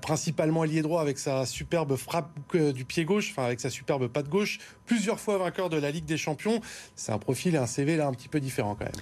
principalement 0.03 0.65
ailier 0.65 0.83
droit 0.83 1.01
avec 1.01 1.19
sa 1.19 1.45
superbe 1.47 1.97
frappe 1.97 2.31
du 2.55 2.85
pied 2.85 3.05
gauche, 3.05 3.31
enfin 3.33 3.45
avec 3.45 3.61
sa 3.61 3.71
superbe 3.71 4.07
patte 4.09 4.29
gauche. 4.29 4.59
Plusieurs 4.87 5.19
fois 5.21 5.39
vainqueur 5.39 5.69
de 5.69 5.77
la 5.77 5.91
Ligue 5.91 6.05
des 6.05 6.17
Champions. 6.17 6.61
C'est 6.95 7.13
un 7.13 7.19
profil 7.19 7.55
et 7.55 7.59
un 7.59 7.67
CV 7.67 7.97
là 7.97 8.07
un 8.07 8.13
petit 8.13 8.29
peu 8.29 8.41
différent 8.41 8.75
quand 8.79 8.85
même. 8.85 8.95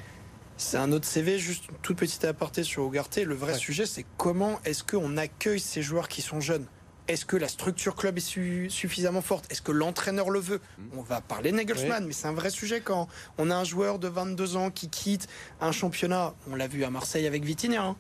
C'est 0.57 0.79
un 0.79 0.91
autre 0.93 1.07
CV, 1.07 1.39
juste 1.39 1.69
une 1.69 1.77
toute 1.83 1.99
petite 1.99 2.25
aparté 2.25 2.63
sur 2.63 2.87
Ugarte. 2.87 3.19
Le 3.19 3.35
vrai 3.35 3.53
Ouais. 3.53 3.59
sujet, 3.59 3.85
c'est 3.87 4.07
comment 4.17 4.59
est-ce 4.65 4.83
qu'on 4.85 5.17
accueille 5.17 5.61
ces 5.61 5.83
joueurs 5.83 6.09
qui 6.09 6.23
sont 6.23 6.41
jeunes? 6.41 6.67
Est-ce 7.09 7.25
que 7.25 7.37
la 7.37 7.47
structure 7.47 7.95
club 7.95 8.17
est 8.17 8.21
su- 8.21 8.69
suffisamment 8.69 9.21
forte? 9.21 9.45
Est-ce 9.53 9.63
que 9.63 9.71
l'entraîneur 9.71 10.29
le 10.31 10.41
veut? 10.41 10.61
On 10.97 11.03
va 11.03 11.21
parler 11.21 11.53
Nagelsmann, 11.53 12.05
mais 12.05 12.13
c'est 12.13 12.27
un 12.27 12.33
vrai 12.33 12.51
sujet 12.51 12.81
quand 12.81 13.07
on 13.39 13.49
a 13.51 13.55
un 13.55 13.63
joueur 13.65 14.01
de 14.01 14.09
22 14.09 14.57
ans 14.57 14.71
qui 14.73 14.89
quitte 14.89 15.29
un 15.61 15.71
championnat. 15.71 16.35
On 16.51 16.57
l'a 16.57 16.67
vu 16.67 16.83
à 16.85 16.91
Marseille 16.91 17.27
avec 17.27 17.45
Vitinha. 17.45 17.85
hein. 17.85 17.97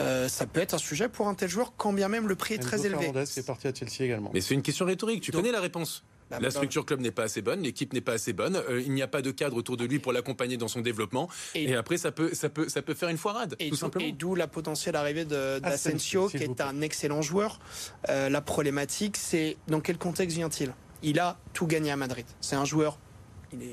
Euh, 0.00 0.28
ça 0.28 0.46
peut 0.46 0.60
être 0.60 0.74
un 0.74 0.78
sujet 0.78 1.08
pour 1.08 1.26
un 1.28 1.34
tel 1.34 1.48
joueur, 1.48 1.72
quand 1.76 1.92
bien 1.92 2.08
même 2.08 2.28
le 2.28 2.36
prix 2.36 2.54
est 2.54 2.58
Enzo 2.58 2.68
très 2.68 2.86
élevé. 2.86 3.04
Fernandez 3.06 3.38
est 3.38 3.46
parti 3.46 3.66
à 3.66 3.74
Chelsea 3.74 4.02
également. 4.04 4.30
Mais 4.34 4.40
c'est 4.40 4.54
une 4.54 4.62
question 4.62 4.84
rhétorique, 4.86 5.22
tu 5.22 5.30
Donc- 5.32 5.40
connais 5.42 5.52
la 5.52 5.60
réponse? 5.60 6.04
La 6.40 6.50
structure 6.50 6.84
club 6.86 7.00
n'est 7.00 7.10
pas 7.10 7.24
assez 7.24 7.42
bonne, 7.42 7.60
l'équipe 7.62 7.92
n'est 7.92 8.00
pas 8.00 8.12
assez 8.14 8.32
bonne, 8.32 8.56
euh, 8.56 8.80
il 8.84 8.92
n'y 8.92 9.02
a 9.02 9.08
pas 9.08 9.22
de 9.22 9.30
cadre 9.30 9.56
autour 9.56 9.76
de 9.76 9.84
lui 9.84 9.98
pour 9.98 10.12
l'accompagner 10.12 10.56
dans 10.56 10.68
son 10.68 10.80
développement, 10.80 11.28
Et- 11.54 11.64
et, 11.70 11.74
après 11.76 11.96
ça 11.96 12.12
peut, 12.12 12.34
ça, 12.34 12.48
peut, 12.48 12.68
ça 12.68 12.82
peut 12.82 12.94
faire 12.94 13.08
une 13.08 13.18
foirade, 13.18 13.56
Et 13.58 13.64
tout 13.66 13.70
d'où- 13.70 13.76
simplement. 13.76 14.06
et 14.06 14.12
d'où 14.12 14.34
la 14.34 14.46
potentielle 14.48 14.96
arrivée 14.96 15.24
de- 15.24 15.60
Asensio, 15.62 16.22
d'Asensio, 16.24 16.28
qui 16.28 16.36
est 16.38 16.60
un 16.60 16.80
excellent 16.80 17.22
joueur. 17.22 17.60
Euh, 18.08 18.28
la 18.28 18.40
problématique, 18.40 19.16
c'est 19.16 19.56
dans 19.68 19.80
quel 19.80 19.98
contexte 19.98 20.36
vient-il? 20.36 20.72
Il 21.02 21.18
a 21.20 21.38
tout 21.52 21.66
gagné 21.66 21.90
à 21.90 21.96
Madrid. 21.96 22.26
C'est 22.40 22.56
un 22.56 22.64
joueur. 22.64 22.98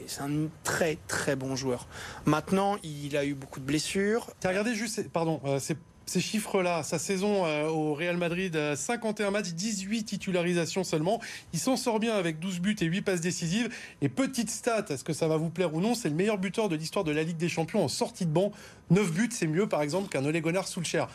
C'est 0.05 0.21
un 0.21 0.47
très 0.63 0.99
très 1.07 1.35
bon 1.35 1.55
joueur. 1.55 1.87
Maintenant, 2.25 2.77
il 2.83 3.17
a 3.17 3.25
eu 3.25 3.33
beaucoup 3.33 3.59
de 3.59 3.65
blessures. 3.65 4.29
T'as 4.39 4.49
regardé 4.49 4.75
juste, 4.75 5.09
pardon, 5.09 5.41
euh, 5.45 5.57
ces, 5.59 5.75
ces 6.05 6.19
chiffres-là, 6.19 6.83
sa 6.83 6.99
saison 6.99 7.45
euh, 7.45 7.67
au 7.67 7.93
Real 7.93 8.17
Madrid, 8.17 8.55
euh, 8.55 8.75
51 8.75 9.31
matchs, 9.31 9.49
18 9.49 10.03
titularisations 10.03 10.83
seulement. 10.83 11.21
Il 11.53 11.59
s'en 11.59 11.77
sort 11.77 11.99
bien 11.99 12.15
avec 12.15 12.39
12 12.39 12.59
buts 12.59 12.75
et 12.81 12.85
8 12.85 13.01
passes 13.01 13.21
décisives. 13.21 13.69
Et 14.01 14.09
petite 14.09 14.49
stat, 14.49 14.85
est-ce 14.89 15.03
que 15.03 15.13
ça 15.13 15.27
va 15.27 15.37
vous 15.37 15.49
plaire 15.49 15.73
ou 15.73 15.79
non 15.81 15.95
C'est 15.95 16.09
le 16.09 16.15
meilleur 16.15 16.37
buteur 16.37 16.69
de 16.69 16.75
l'histoire 16.75 17.05
de 17.05 17.11
la 17.11 17.23
Ligue 17.23 17.37
des 17.37 17.49
Champions 17.49 17.83
en 17.83 17.87
sortie 17.87 18.25
de 18.25 18.31
banc. 18.31 18.51
9 18.89 19.11
buts, 19.13 19.29
c'est 19.31 19.47
mieux 19.47 19.67
par 19.67 19.81
exemple 19.81 20.09
qu'un 20.09 20.25
Ole 20.25 20.41
Gunnar 20.41 20.67
Solskjaer. 20.67 21.07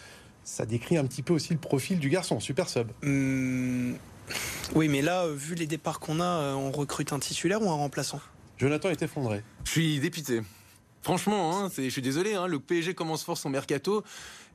Ça 0.45 0.65
décrit 0.65 0.97
un 0.97 1.05
petit 1.05 1.23
peu 1.23 1.35
aussi 1.35 1.53
le 1.53 1.59
profil 1.59 1.99
du 1.99 2.09
garçon, 2.09 2.39
super 2.41 2.69
sub. 2.69 2.89
Hum, 3.03 3.97
Oui, 4.75 4.89
mais 4.89 5.03
là, 5.03 5.25
euh, 5.25 5.35
vu 5.35 5.57
les 5.57 5.67
départs 5.67 5.99
qu'on 6.01 6.21
a, 6.21 6.25
euh, 6.25 6.55
on 6.55 6.71
recrute 6.71 7.13
un 7.13 7.19
titulaire 7.19 7.61
ou 7.61 7.69
un 7.69 7.75
remplaçant? 7.75 8.21
Jonathan 8.57 8.91
est 8.91 9.03
effondré. 9.03 9.43
Je 9.65 9.71
suis 9.73 10.01
dépité. 10.01 10.41
Franchement, 11.07 11.57
hein, 11.67 11.71
je 11.79 11.89
suis 11.89 12.03
désolé, 12.03 12.35
hein, 12.35 12.49
le 12.49 12.59
PSG 12.59 12.93
commence 12.95 13.23
fort 13.23 13.39
son 13.39 13.49
mercato. 13.49 14.03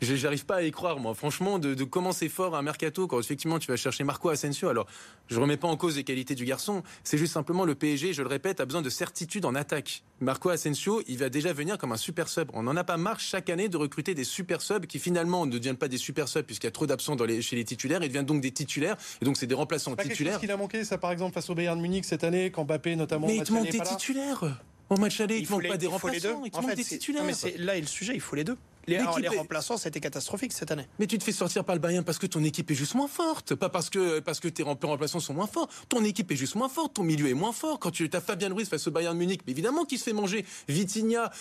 Je- 0.02 0.16
J'arrive 0.16 0.46
pas 0.46 0.56
à 0.58 0.62
y 0.64 0.72
croire, 0.72 1.00
moi. 1.00 1.14
Franchement, 1.16 1.60
de, 1.60 1.74
de 1.76 1.84
commencer 1.86 2.28
fort 2.28 2.58
un 2.58 2.62
mercato 2.62 3.08
quand 3.08 3.18
effectivement 3.22 3.58
tu 3.58 3.68
vas 3.72 3.78
chercher 3.78 4.04
Marco 4.04 4.28
Asensio. 4.28 4.68
Alors, 4.68 4.86
je 5.30 5.40
remets 5.40 5.56
pas 5.56 5.70
en 5.70 5.78
cause 5.78 5.96
les 5.96 6.04
qualités 6.04 6.36
du 6.36 6.44
garçon. 6.44 6.84
C'est 7.06 7.18
juste 7.18 7.32
simplement 7.32 7.64
le 7.64 7.74
PSG, 7.74 8.12
je 8.12 8.22
le 8.22 8.28
répète, 8.28 8.60
a 8.60 8.66
besoin 8.66 8.82
de 8.82 8.90
certitude 8.90 9.46
en 9.46 9.56
attaque. 9.56 10.04
Marco 10.20 10.50
Asensio, 10.50 11.02
il 11.08 11.20
va 11.20 11.30
déjà 11.30 11.54
venir 11.54 11.78
comme 11.78 11.94
un 11.94 11.98
super 11.98 12.28
sub. 12.28 12.50
On 12.54 12.64
n'en 12.64 12.76
a 12.76 12.84
pas 12.84 12.98
marre 12.98 13.22
chaque 13.22 13.50
année 13.50 13.70
de 13.70 13.78
recruter 13.78 14.14
des 14.14 14.26
super 14.26 14.62
subs 14.62 14.88
qui 14.88 15.00
finalement 15.00 15.46
ne 15.46 15.52
deviennent 15.52 15.78
pas 15.78 15.88
des 15.88 15.98
super 15.98 16.28
subs 16.28 16.44
puisqu'il 16.44 16.68
y 16.68 16.68
a 16.68 16.72
trop 16.72 16.86
d'absents 16.86 17.16
les- 17.24 17.42
chez 17.42 17.56
les 17.56 17.64
titulaires. 17.64 18.04
Ils 18.04 18.10
deviennent 18.10 18.26
donc 18.26 18.42
des 18.42 18.52
titulaires 18.52 18.98
et 19.22 19.26
donc 19.26 19.38
c'est 19.38 19.48
des 19.48 19.56
remplaçants 19.56 19.96
Pas 19.96 20.04
titulaires. 20.04 20.38
qu'il 20.42 20.52
a 20.52 20.58
manqué, 20.58 20.84
ça 20.84 20.98
par 20.98 21.14
exemple 21.14 21.34
face 21.34 21.50
au 21.50 21.56
Bayern 21.56 21.80
Munich 21.80 22.04
cette 22.04 22.26
année, 22.26 22.52
quand 22.52 22.66
Mbappé 22.66 22.98
notamment. 22.98 23.28
Mais 23.28 23.38
il 23.38 23.44
te 23.44 23.54
manque 23.54 23.70
des 23.70 23.80
titulaires. 23.80 24.60
Au 24.92 24.98
match 24.98 25.22
aller, 25.22 25.38
il, 25.38 25.46
faut 25.46 25.54
manque 25.54 25.64
les- 25.64 25.70
pas 25.70 25.78
des 25.78 25.86
il 25.86 25.92
faut 25.98 26.10
les 26.10 26.20
deux. 26.20 26.28
remplaçants, 26.34 26.46
il 26.46 26.52
te 26.52 26.58
En 26.58 26.62
manque 26.62 26.70
fait, 26.72 26.76
des 26.76 26.84
titulaires. 26.84 27.24
non, 27.24 27.30
mais 27.44 27.58
là 27.58 27.78
est 27.78 27.82
le 27.82 27.88
sujet, 27.88 28.14
il 28.14 28.20
faut 28.20 28.36
les 28.36 28.44
deux. 28.44 28.58
Les, 28.88 28.98
alors, 28.98 29.20
les 29.20 29.26
est- 29.26 29.38
remplaçants, 29.38 29.78
c'était 29.78 30.00
catastrophique 30.00 30.54
cette 30.54 30.72
année. 30.72 30.88
Mais 31.00 31.08
tu 31.08 31.18
te 31.18 31.24
fais 31.24 31.32
sortir 31.32 31.64
par 31.64 31.76
le 31.76 31.82
Bayern 31.82 32.04
parce 32.04 32.18
que 32.18 32.26
ton 32.28 32.44
équipe 32.44 32.70
est 32.72 32.76
juste 32.76 32.96
moins 32.96 33.08
forte, 33.08 33.56
pas 33.56 33.70
parce 33.70 33.90
que 33.90 34.20
parce 34.20 34.40
que 34.40 34.48
tes 34.48 34.64
rempl- 34.64 34.86
remplaçants 34.86 35.20
sont 35.20 35.34
moins 35.34 35.48
forts. 35.48 35.70
Ton 35.90 36.04
équipe 36.04 36.32
est 36.32 36.36
juste 36.36 36.56
moins 36.56 36.70
forte, 36.70 36.94
ton 36.96 37.04
milieu 37.04 37.28
est 37.30 37.34
moins 37.34 37.52
fort. 37.52 37.80
Quand 37.80 37.92
tu 37.92 38.10
as 38.12 38.22
Fabien 38.22 38.54
Ruiz 38.54 38.68
face 38.68 38.88
au 38.88 38.92
Bayern 38.92 39.18
Munich, 39.18 39.42
mais 39.46 39.52
évidemment 39.52 39.86
qu'il 39.86 40.00
se 40.00 40.04
fait 40.06 40.14
manger. 40.14 40.46
Vitinha, 40.68 41.32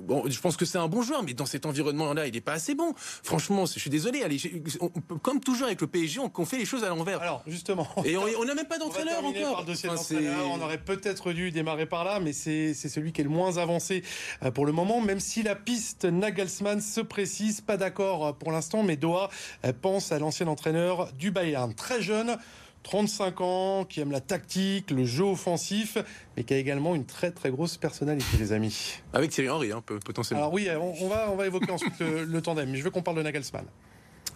bon, 0.00 0.24
je 0.28 0.40
pense 0.40 0.56
que 0.56 0.64
c'est 0.64 0.78
un 0.78 0.88
bon 0.88 1.02
joueur, 1.02 1.22
mais 1.22 1.34
dans 1.34 1.46
cet 1.46 1.66
environnement-là, 1.66 2.26
il 2.26 2.36
est 2.36 2.40
pas 2.40 2.52
assez 2.52 2.74
bon. 2.74 2.94
Franchement, 2.96 3.66
je 3.66 3.78
suis 3.78 3.90
désolé. 3.90 4.22
Allez, 4.22 4.38
on 4.80 4.88
comme 5.18 5.40
toujours 5.40 5.66
avec 5.66 5.80
le 5.80 5.86
PSG, 5.86 6.20
on, 6.20 6.30
on 6.36 6.44
fait 6.44 6.58
les 6.58 6.64
choses 6.64 6.84
à 6.84 6.88
l'envers. 6.88 7.20
Alors 7.22 7.42
justement. 7.46 7.86
Et 8.04 8.16
on 8.16 8.44
n'a 8.44 8.54
même 8.54 8.66
pas 8.66 8.78
d'entraîneur 8.78 9.24
encore. 9.24 9.52
par 9.52 9.60
le 9.62 9.66
dossier 9.66 9.88
Enfin, 9.88 10.14
On 10.50 10.60
aurait 10.60 10.78
peut-être 10.78 11.32
dû 11.32 11.50
démarrer 11.50 11.86
par 11.86 12.04
là, 12.04 12.20
mais 12.20 12.32
c'est 12.32 12.74
c'est 12.74 12.88
celui 12.88 13.12
qui 13.12 13.20
est 13.20 13.24
le 13.24 13.30
moins 13.30 13.56
avancé 13.58 14.02
euh, 14.42 14.50
pour 14.50 14.66
le 14.66 14.72
moment. 14.72 15.00
Même 15.00 15.20
si 15.20 15.42
la 15.42 15.54
piste 15.54 16.04
Nagelsmann 16.04 16.57
se 16.80 17.00
précise, 17.00 17.60
pas 17.60 17.76
d'accord 17.76 18.26
euh, 18.26 18.32
pour 18.32 18.52
l'instant, 18.52 18.82
mais 18.82 18.96
Doha 18.96 19.30
euh, 19.64 19.72
pense 19.80 20.12
à 20.12 20.18
l'ancien 20.18 20.46
entraîneur 20.48 21.12
du 21.12 21.30
Bayern, 21.30 21.74
très 21.74 22.02
jeune. 22.02 22.36
35 22.84 23.40
ans, 23.40 23.84
qui 23.84 24.00
aime 24.00 24.12
la 24.12 24.20
tactique, 24.20 24.92
le 24.92 25.04
jeu 25.04 25.24
offensif, 25.24 25.98
mais 26.36 26.44
qui 26.44 26.54
a 26.54 26.56
également 26.58 26.94
une 26.94 27.04
très 27.04 27.32
très 27.32 27.50
grosse 27.50 27.76
personnalité, 27.76 28.36
les 28.38 28.52
amis. 28.52 28.94
Avec 29.12 29.30
Thierry 29.30 29.50
Henry, 29.50 29.72
hein, 29.72 29.82
peu- 29.84 29.98
potentiellement. 29.98 30.44
Alors 30.44 30.54
oui, 30.54 30.68
on, 30.80 30.94
on 31.04 31.08
va, 31.08 31.28
on 31.30 31.36
va 31.36 31.46
évoquer 31.46 31.70
ensuite 31.72 31.98
le, 31.98 32.24
le 32.24 32.40
tandem, 32.40 32.70
mais 32.70 32.78
je 32.78 32.84
veux 32.84 32.90
qu'on 32.90 33.02
parle 33.02 33.16
de 33.18 33.22
Nagelsmann. 33.22 33.64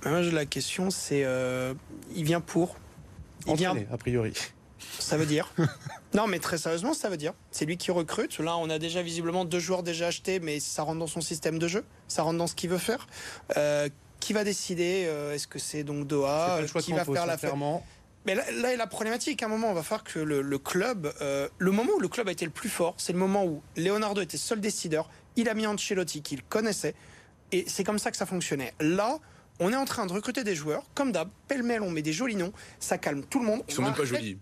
La 0.05 0.45
question, 0.45 0.91
c'est 0.91 1.23
euh, 1.25 1.73
il 2.17 2.25
vient 2.25 2.41
pour? 2.41 2.77
Il 3.47 3.55
vient, 3.55 3.71
Entraîné, 3.71 3.87
a 3.93 3.97
priori. 3.97 4.33
Ça 4.99 5.17
veut 5.17 5.27
dire 5.27 5.53
Non, 6.15 6.27
mais 6.27 6.39
très 6.39 6.59
sérieusement, 6.59 6.95
ça 6.95 7.09
veut 7.09 7.17
dire. 7.17 7.33
C'est 7.51 7.65
lui 7.65 7.77
qui 7.77 7.91
recrute. 7.91 8.39
Là, 8.39 8.57
on 8.57 8.69
a 8.71 8.79
déjà 8.79 9.03
visiblement 9.03 9.45
deux 9.45 9.59
joueurs 9.59 9.83
déjà 9.83 10.09
achetés, 10.09 10.41
mais 10.41 10.61
ça 10.61 10.83
rentre 10.83 10.99
dans 10.99 11.07
son 11.07 11.21
système 11.21 11.59
de 11.59 11.69
jeu. 11.69 11.85
Ça 12.09 12.23
rentre 12.23 12.39
dans 12.39 12.47
ce 12.47 12.55
qu'il 12.55 12.71
veut 12.71 12.79
faire. 12.79 13.07
Euh, 13.57 13.89
qui 14.21 14.33
va 14.33 14.45
décider 14.45 15.05
euh, 15.07 15.35
Est-ce 15.35 15.49
que 15.49 15.59
c'est 15.59 15.83
donc 15.83 16.07
Doha 16.07 16.47
pas 16.47 16.59
le 16.59 16.65
euh, 16.65 16.69
choix 16.69 16.81
Qui 16.81 16.93
va 16.93 17.05
faire 17.05 17.27
la. 17.27 17.37
Mais 18.25 18.37
là, 18.37 18.45
là 18.53 18.73
est 18.73 18.77
la 18.77 18.87
problématique. 18.87 19.43
À 19.43 19.47
un 19.47 19.49
moment, 19.49 19.69
on 19.69 19.75
va 19.75 19.83
faire 19.83 20.05
que 20.05 20.21
le, 20.21 20.43
le 20.43 20.59
club, 20.59 21.13
euh, 21.21 21.49
le 21.59 21.71
moment 21.73 21.93
où 21.97 22.01
le 22.01 22.09
club 22.09 22.29
a 22.29 22.33
été 22.33 22.45
le 22.45 22.53
plus 22.53 22.69
fort, 22.69 22.95
c'est 22.99 23.13
le 23.13 23.19
moment 23.19 23.45
où 23.45 23.63
Leonardo 23.77 24.21
était 24.21 24.37
seul 24.37 24.61
décideur. 24.61 25.11
Il 25.35 25.49
a 25.49 25.55
mis 25.55 25.67
Ancelotti 25.67 26.23
qu'il 26.23 26.43
connaissait, 26.45 26.95
et 27.51 27.65
c'est 27.67 27.85
comme 27.85 27.99
ça 27.99 28.11
que 28.11 28.17
ça 28.17 28.27
fonctionnait. 28.27 28.75
Là, 28.81 29.19
on 29.59 29.73
est 29.73 29.77
en 29.77 29.85
train 29.85 30.07
de 30.07 30.13
recruter 30.13 30.45
des 30.45 30.55
joueurs, 30.55 30.85
comme 30.95 31.11
d'hab, 31.11 31.29
pêle-mêle, 31.49 31.83
on 31.83 31.91
met 31.91 32.03
des 32.03 32.13
jolis 32.13 32.37
noms, 32.37 32.53
ça 32.79 32.99
calme 32.99 33.25
tout 33.25 33.41
le 33.41 33.47
monde. 33.47 33.63
Ils 33.69 33.73
On 33.73 33.77
sont 33.77 33.83
même 33.83 33.95
pas 33.95 34.05
jolis. 34.05 34.39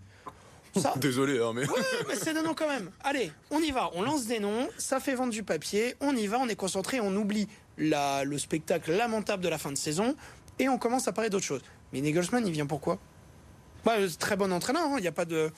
Ça, 0.75 0.93
Désolé, 0.97 1.39
hein, 1.41 1.51
mais. 1.53 1.67
Ouais, 1.67 1.79
mais 2.07 2.15
c'est 2.15 2.33
des 2.33 2.41
noms 2.41 2.53
quand 2.53 2.67
même. 2.67 2.91
Allez, 3.03 3.31
on 3.49 3.59
y 3.59 3.71
va. 3.71 3.89
On 3.93 4.01
lance 4.01 4.25
des 4.25 4.39
noms. 4.39 4.67
Ça 4.77 4.99
fait 4.99 5.15
vendre 5.15 5.33
du 5.33 5.43
papier. 5.43 5.95
On 5.99 6.15
y 6.15 6.27
va. 6.27 6.39
On 6.39 6.47
est 6.47 6.55
concentré. 6.55 6.99
On 7.01 7.13
oublie 7.15 7.47
la, 7.77 8.23
le 8.23 8.37
spectacle 8.37 8.91
lamentable 8.91 9.43
de 9.43 9.49
la 9.49 9.57
fin 9.57 9.71
de 9.71 9.77
saison. 9.77 10.15
Et 10.59 10.69
on 10.69 10.77
commence 10.77 11.07
à 11.07 11.11
parler 11.13 11.29
d'autre 11.29 11.45
chose. 11.45 11.61
Mais 11.91 12.01
Nagelsmann, 12.01 12.45
il 12.47 12.53
vient 12.53 12.65
pourquoi? 12.67 12.99
Ouais, 13.85 14.07
très 14.19 14.35
bon 14.37 14.51
entraîneur. 14.53 14.83
hein. 14.83 14.95
Il 14.97 15.01
n'y 15.01 15.07
a 15.07 15.11
pas 15.11 15.25
de, 15.25 15.51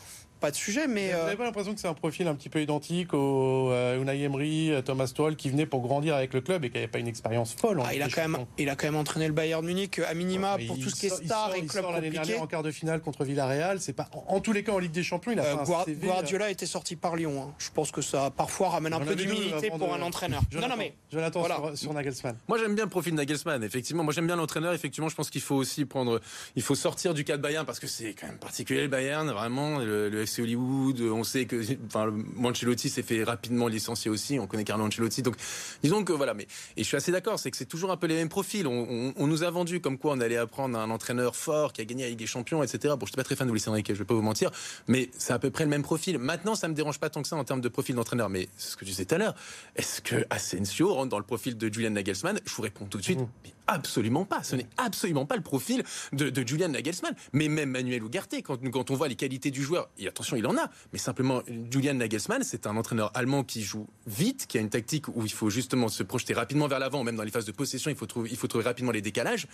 pas 0.43 0.51
de 0.51 0.57
sujet, 0.57 0.87
mais. 0.87 1.13
Vous 1.13 1.17
n'avez 1.17 1.37
pas 1.37 1.45
l'impression 1.45 1.73
que 1.73 1.79
c'est 1.79 1.87
un 1.87 1.93
profil 1.93 2.27
un 2.27 2.35
petit 2.35 2.49
peu 2.49 2.61
identique 2.61 3.13
au 3.13 3.71
Unai 3.71 4.23
Emery, 4.23 4.71
Thomas 4.83 5.07
Tuchel, 5.07 5.37
qui 5.37 5.49
venait 5.49 5.65
pour 5.65 5.81
grandir 5.81 6.15
avec 6.15 6.33
le 6.33 6.41
club 6.41 6.65
et 6.65 6.69
qui 6.69 6.75
n'avait 6.75 6.87
pas 6.87 6.99
une 6.99 7.07
expérience 7.07 7.53
folle 7.53 7.81
ah, 7.85 7.93
il, 7.93 8.01
a 8.01 8.09
quand 8.09 8.21
même, 8.21 8.45
il 8.57 8.69
a 8.69 8.75
quand 8.75 8.87
même 8.87 8.95
entraîné 8.95 9.27
le 9.27 9.33
Bayern 9.33 9.65
Munich 9.65 9.99
à 9.99 10.13
minima 10.13 10.57
pour 10.67 10.77
tout 10.77 10.89
ce 10.89 10.95
qui 10.95 11.05
est 11.07 11.25
star 11.25 11.55
et 11.55 11.65
club 11.65 11.85
compliqué. 11.85 12.37
en 12.37 12.47
quart 12.47 12.63
de 12.63 12.71
finale 12.71 13.01
contre 13.01 13.23
Villarreal. 13.23 13.79
C'est 13.79 13.93
pas 13.93 14.09
en, 14.27 14.39
tous 14.39 14.53
les 14.53 14.63
cas 14.63 14.73
en 14.73 14.79
Ligue 14.79 14.91
des 14.91 15.03
Champions. 15.03 15.31
Il 15.31 15.39
a 15.39 15.43
fait 15.43 15.71
un 15.71 15.83
CV, 15.85 16.07
Guardiola 16.07 16.49
était 16.49 16.65
sorti 16.65 16.95
par 16.95 17.15
Lyon. 17.15 17.41
Hein. 17.41 17.53
Je 17.57 17.69
pense 17.71 17.91
que 17.91 18.01
ça 18.01 18.31
parfois 18.35 18.69
ramène 18.69 18.93
un 18.93 18.99
peu 18.99 19.15
d'humilité 19.15 19.69
pour 19.69 19.93
un 19.93 20.01
entraîneur. 20.01 20.41
non, 20.53 20.67
non, 20.67 20.75
mais 20.77 20.93
Jonathan 21.11 21.39
voilà. 21.39 21.55
sur, 21.55 21.77
sur 21.77 21.93
Nagelsmann. 21.93 22.35
Moi 22.47 22.57
j'aime 22.57 22.75
bien 22.75 22.85
le 22.85 22.89
profil 22.89 23.13
de 23.13 23.17
Nagelsmann. 23.17 23.63
Effectivement, 23.63 24.03
moi 24.03 24.13
j'aime 24.13 24.27
bien 24.27 24.35
l'entraîneur. 24.35 24.73
Effectivement, 24.73 25.09
je 25.09 25.15
pense 25.15 25.29
qu'il 25.29 25.41
faut 25.41 25.55
aussi 25.55 25.85
prendre, 25.85 26.19
il 26.55 26.61
faut 26.61 26.75
sortir 26.75 27.13
du 27.13 27.23
cas 27.23 27.37
de 27.37 27.41
Bayern 27.41 27.65
parce 27.65 27.79
que 27.79 27.87
c'est 27.87 28.13
quand 28.13 28.27
même 28.27 28.39
particulier 28.39 28.81
le 28.81 28.87
Bayern. 28.87 29.29
Vraiment, 29.31 29.79
le, 29.79 30.25
FC 30.33 30.41
Hollywood. 30.41 31.01
On 31.01 31.23
sait 31.23 31.45
que, 31.45 31.61
enfin, 31.85 32.11
Mancelotti 32.35 32.89
s'est 32.89 33.03
fait 33.03 33.23
rapidement 33.23 33.67
licencier 33.67 34.09
aussi. 34.09 34.39
On 34.39 34.47
connaît 34.47 34.63
Carlo 34.63 34.85
Ancelotti. 34.85 35.21
Donc, 35.21 35.35
disons 35.83 36.03
que 36.03 36.13
voilà. 36.13 36.33
Mais 36.33 36.47
et 36.75 36.83
je 36.83 36.87
suis 36.87 36.97
assez 36.97 37.11
d'accord, 37.11 37.39
c'est 37.39 37.51
que 37.51 37.57
c'est 37.57 37.65
toujours 37.65 37.91
un 37.91 37.97
peu 37.97 38.07
les 38.07 38.15
mêmes 38.15 38.29
profils. 38.29 38.65
On, 38.67 39.27
nous 39.27 39.43
a 39.43 39.49
vendu 39.49 39.79
comme 39.79 39.97
quoi 39.97 40.13
on 40.13 40.19
allait 40.19 40.37
apprendre 40.37 40.77
un 40.77 40.89
entraîneur 40.89 41.35
fort 41.35 41.73
qui 41.73 41.81
a 41.81 41.85
gagné 41.85 42.03
la 42.03 42.09
Ligue 42.09 42.19
des 42.19 42.27
Champions, 42.27 42.61
etc. 42.63 42.95
Bon, 42.97 43.05
je 43.05 43.11
suis 43.11 43.15
pas 43.15 43.23
très 43.23 43.35
fan 43.35 43.47
de 43.47 43.53
Luis 43.53 43.63
Enrique, 43.67 43.87
je 43.87 43.93
vais 43.93 44.05
pas 44.05 44.13
vous 44.13 44.21
mentir, 44.21 44.51
mais 44.87 45.09
c'est 45.17 45.33
à 45.33 45.39
peu 45.39 45.49
près 45.49 45.63
le 45.63 45.69
même 45.69 45.83
profil. 45.83 46.17
Maintenant, 46.17 46.55
ça 46.55 46.67
me 46.67 46.73
dérange 46.73 46.99
pas 46.99 47.09
tant 47.09 47.21
que 47.21 47.27
ça 47.27 47.35
en 47.35 47.43
termes 47.43 47.61
de 47.61 47.69
profil 47.69 47.95
d'entraîneur. 47.95 48.29
Mais 48.29 48.49
ce 48.57 48.75
que 48.75 48.85
je 48.85 48.91
disais 48.91 49.05
tout 49.05 49.15
à 49.15 49.17
l'heure, 49.17 49.35
est-ce 49.75 50.01
que 50.01 50.25
Asensio 50.29 50.93
rentre 50.93 51.09
dans 51.09 51.19
le 51.19 51.25
profil 51.25 51.57
de 51.57 51.73
Julian 51.73 51.91
Nagelsmann? 51.91 52.39
Je 52.45 52.53
vous 52.53 52.61
réponds 52.61 52.85
tout 52.85 52.97
de 52.97 53.03
suite. 53.03 53.19
Mmh. 53.19 53.27
Absolument 53.67 54.25
pas. 54.25 54.43
Ce 54.43 54.55
n'est 54.55 54.67
absolument 54.77 55.25
pas 55.25 55.37
le 55.37 55.41
profil 55.41 55.83
de, 56.11 56.31
Julian 56.45 56.69
Nagelsmann. 56.69 57.15
Mais 57.31 57.47
même 57.47 57.69
Manuel 57.69 58.03
Ugarte, 58.03 58.35
quand, 58.43 58.57
quand 58.69 58.91
on 58.91 58.95
voit 58.95 59.07
les 59.07 59.15
qualités 59.15 59.51
du 59.51 59.63
joueur, 59.63 59.89
et 59.97 60.07
attention, 60.07 60.22
il 60.35 60.47
en 60.47 60.57
a, 60.57 60.69
mais 60.91 60.99
simplement, 60.99 61.41
Julian 61.71 61.95
Nagelsmann, 61.95 62.43
c'est 62.43 62.67
un 62.67 62.75
entraîneur 62.77 63.11
allemand 63.13 63.43
qui 63.43 63.61
joue 63.61 63.87
vite, 64.07 64.47
qui 64.47 64.57
a 64.57 64.61
une 64.61 64.69
tactique 64.69 65.07
où 65.09 65.25
il 65.25 65.31
faut 65.31 65.49
justement 65.49 65.89
se 65.89 66.03
projeter 66.03 66.33
rapidement 66.33 66.67
vers 66.67 66.79
l'avant, 66.79 67.03
même 67.03 67.15
dans 67.15 67.23
les 67.23 67.31
phases 67.31 67.45
de 67.45 67.51
possession, 67.51 67.91
il 67.91 67.97
faut 67.97 68.05
trouver, 68.05 68.29
il 68.31 68.37
faut 68.37 68.47
trouver 68.47 68.65
rapidement 68.65 68.91
les 68.91 69.01
décalages. 69.01 69.47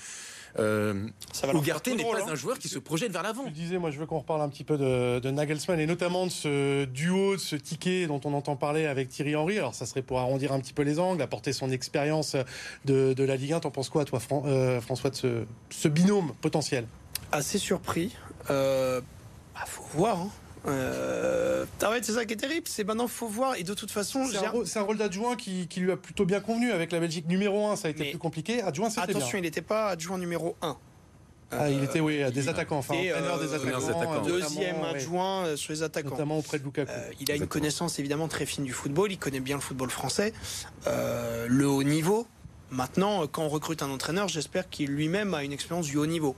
Euh, 0.57 1.07
Ugarte 1.53 1.87
n'est 1.87 2.03
pas 2.03 2.21
hein. 2.21 2.31
un 2.31 2.35
joueur 2.35 2.57
qui 2.57 2.67
se 2.67 2.79
projette 2.79 3.11
vers 3.11 3.23
l'avant. 3.23 3.43
Je 3.47 3.51
disais, 3.51 3.77
moi, 3.77 3.91
je 3.91 3.99
veux 3.99 4.05
qu'on 4.05 4.19
reparle 4.19 4.41
un 4.41 4.49
petit 4.49 4.63
peu 4.63 4.77
de, 4.77 5.29
Nagelsmann 5.29 5.79
et 5.79 5.85
notamment 5.85 6.25
de 6.25 6.31
ce 6.31 6.85
duo, 6.85 7.35
de 7.35 7.39
ce 7.39 7.55
ticket 7.55 8.07
dont 8.07 8.21
on 8.25 8.33
entend 8.33 8.55
parler 8.55 8.85
avec 8.85 9.09
Thierry 9.09 9.35
Henry. 9.35 9.57
Alors, 9.57 9.75
ça 9.75 9.85
serait 9.85 10.01
pour 10.01 10.19
arrondir 10.19 10.51
un 10.51 10.59
petit 10.59 10.73
peu 10.73 10.81
les 10.81 10.99
angles, 10.99 11.21
apporter 11.21 11.53
son 11.53 11.69
expérience 11.71 12.35
de, 12.85 13.13
de 13.13 13.23
la 13.23 13.35
Ligue 13.35 13.53
1. 13.53 13.59
T'en 13.61 13.71
penses 13.71 13.89
quoi, 13.89 14.05
toi, 14.05 14.19
euh, 14.45 14.81
François, 14.81 15.09
de 15.09 15.45
ce, 15.69 15.87
binôme 15.87 16.33
potentiel? 16.41 16.85
Assez 17.31 17.57
surpris. 17.57 18.15
Euh, 18.49 19.01
bah, 19.53 19.61
faut 19.65 19.83
voir. 19.93 20.19
Hein. 20.19 20.29
Euh, 20.67 21.65
c'est 22.01 22.11
ça 22.11 22.25
qui 22.25 22.33
est 22.33 22.37
terrible. 22.37 22.67
C'est 22.67 22.83
maintenant, 22.83 23.07
faut 23.07 23.27
voir. 23.27 23.55
Et 23.55 23.63
de 23.63 23.73
toute 23.73 23.91
façon, 23.91 24.25
c'est 24.65 24.77
un, 24.79 24.81
rôle 24.81 24.97
d'adjoint 24.97 25.35
qui, 25.35 25.67
lui 25.77 25.91
a 25.91 25.97
plutôt 25.97 26.25
bien 26.25 26.39
convenu 26.39 26.71
avec 26.71 26.91
la 26.91 26.99
Belgique 26.99 27.27
numéro 27.27 27.67
1. 27.67 27.75
Ça 27.75 27.87
a 27.87 27.91
été 27.91 28.09
plus 28.09 28.19
compliqué. 28.19 28.61
Adjoint, 28.61 28.89
c'était 28.89 29.01
Attention, 29.01 29.37
il 29.37 29.41
n'était 29.41 29.61
pas 29.61 29.89
adjoint 29.89 30.17
numéro 30.17 30.55
1. 30.61 30.77
Ah, 31.51 31.67
il 31.67 31.83
était, 31.83 31.99
oui, 31.99 32.23
des 32.31 32.47
attaquants, 32.47 32.77
enfin, 32.77 32.93
des 32.93 33.11
attaquants. 33.11 34.21
Deuxième 34.21 34.83
adjoint 34.83 35.55
sur 35.55 35.73
les 35.73 35.81
attaquants. 35.81 36.11
Notamment 36.11 36.37
auprès 36.37 36.59
de 36.59 36.63
Lukaku. 36.63 36.91
il 37.19 37.31
a 37.31 37.35
une 37.35 37.47
connaissance 37.47 37.97
évidemment 37.99 38.27
très 38.27 38.45
fine 38.45 38.65
du 38.65 38.73
football. 38.73 39.11
Il 39.11 39.17
connaît 39.17 39.39
bien 39.39 39.55
le 39.55 39.61
football 39.61 39.89
français. 39.89 40.33
le 40.85 41.65
haut 41.67 41.83
niveau, 41.83 42.27
Maintenant, 42.71 43.25
quand 43.27 43.43
on 43.43 43.49
recrute 43.49 43.81
un 43.81 43.89
entraîneur, 43.89 44.27
j'espère 44.27 44.69
qu'il 44.69 44.91
lui-même 44.91 45.33
a 45.33 45.43
une 45.43 45.51
expérience 45.51 45.87
du 45.87 45.97
haut 45.97 46.05
niveau. 46.05 46.35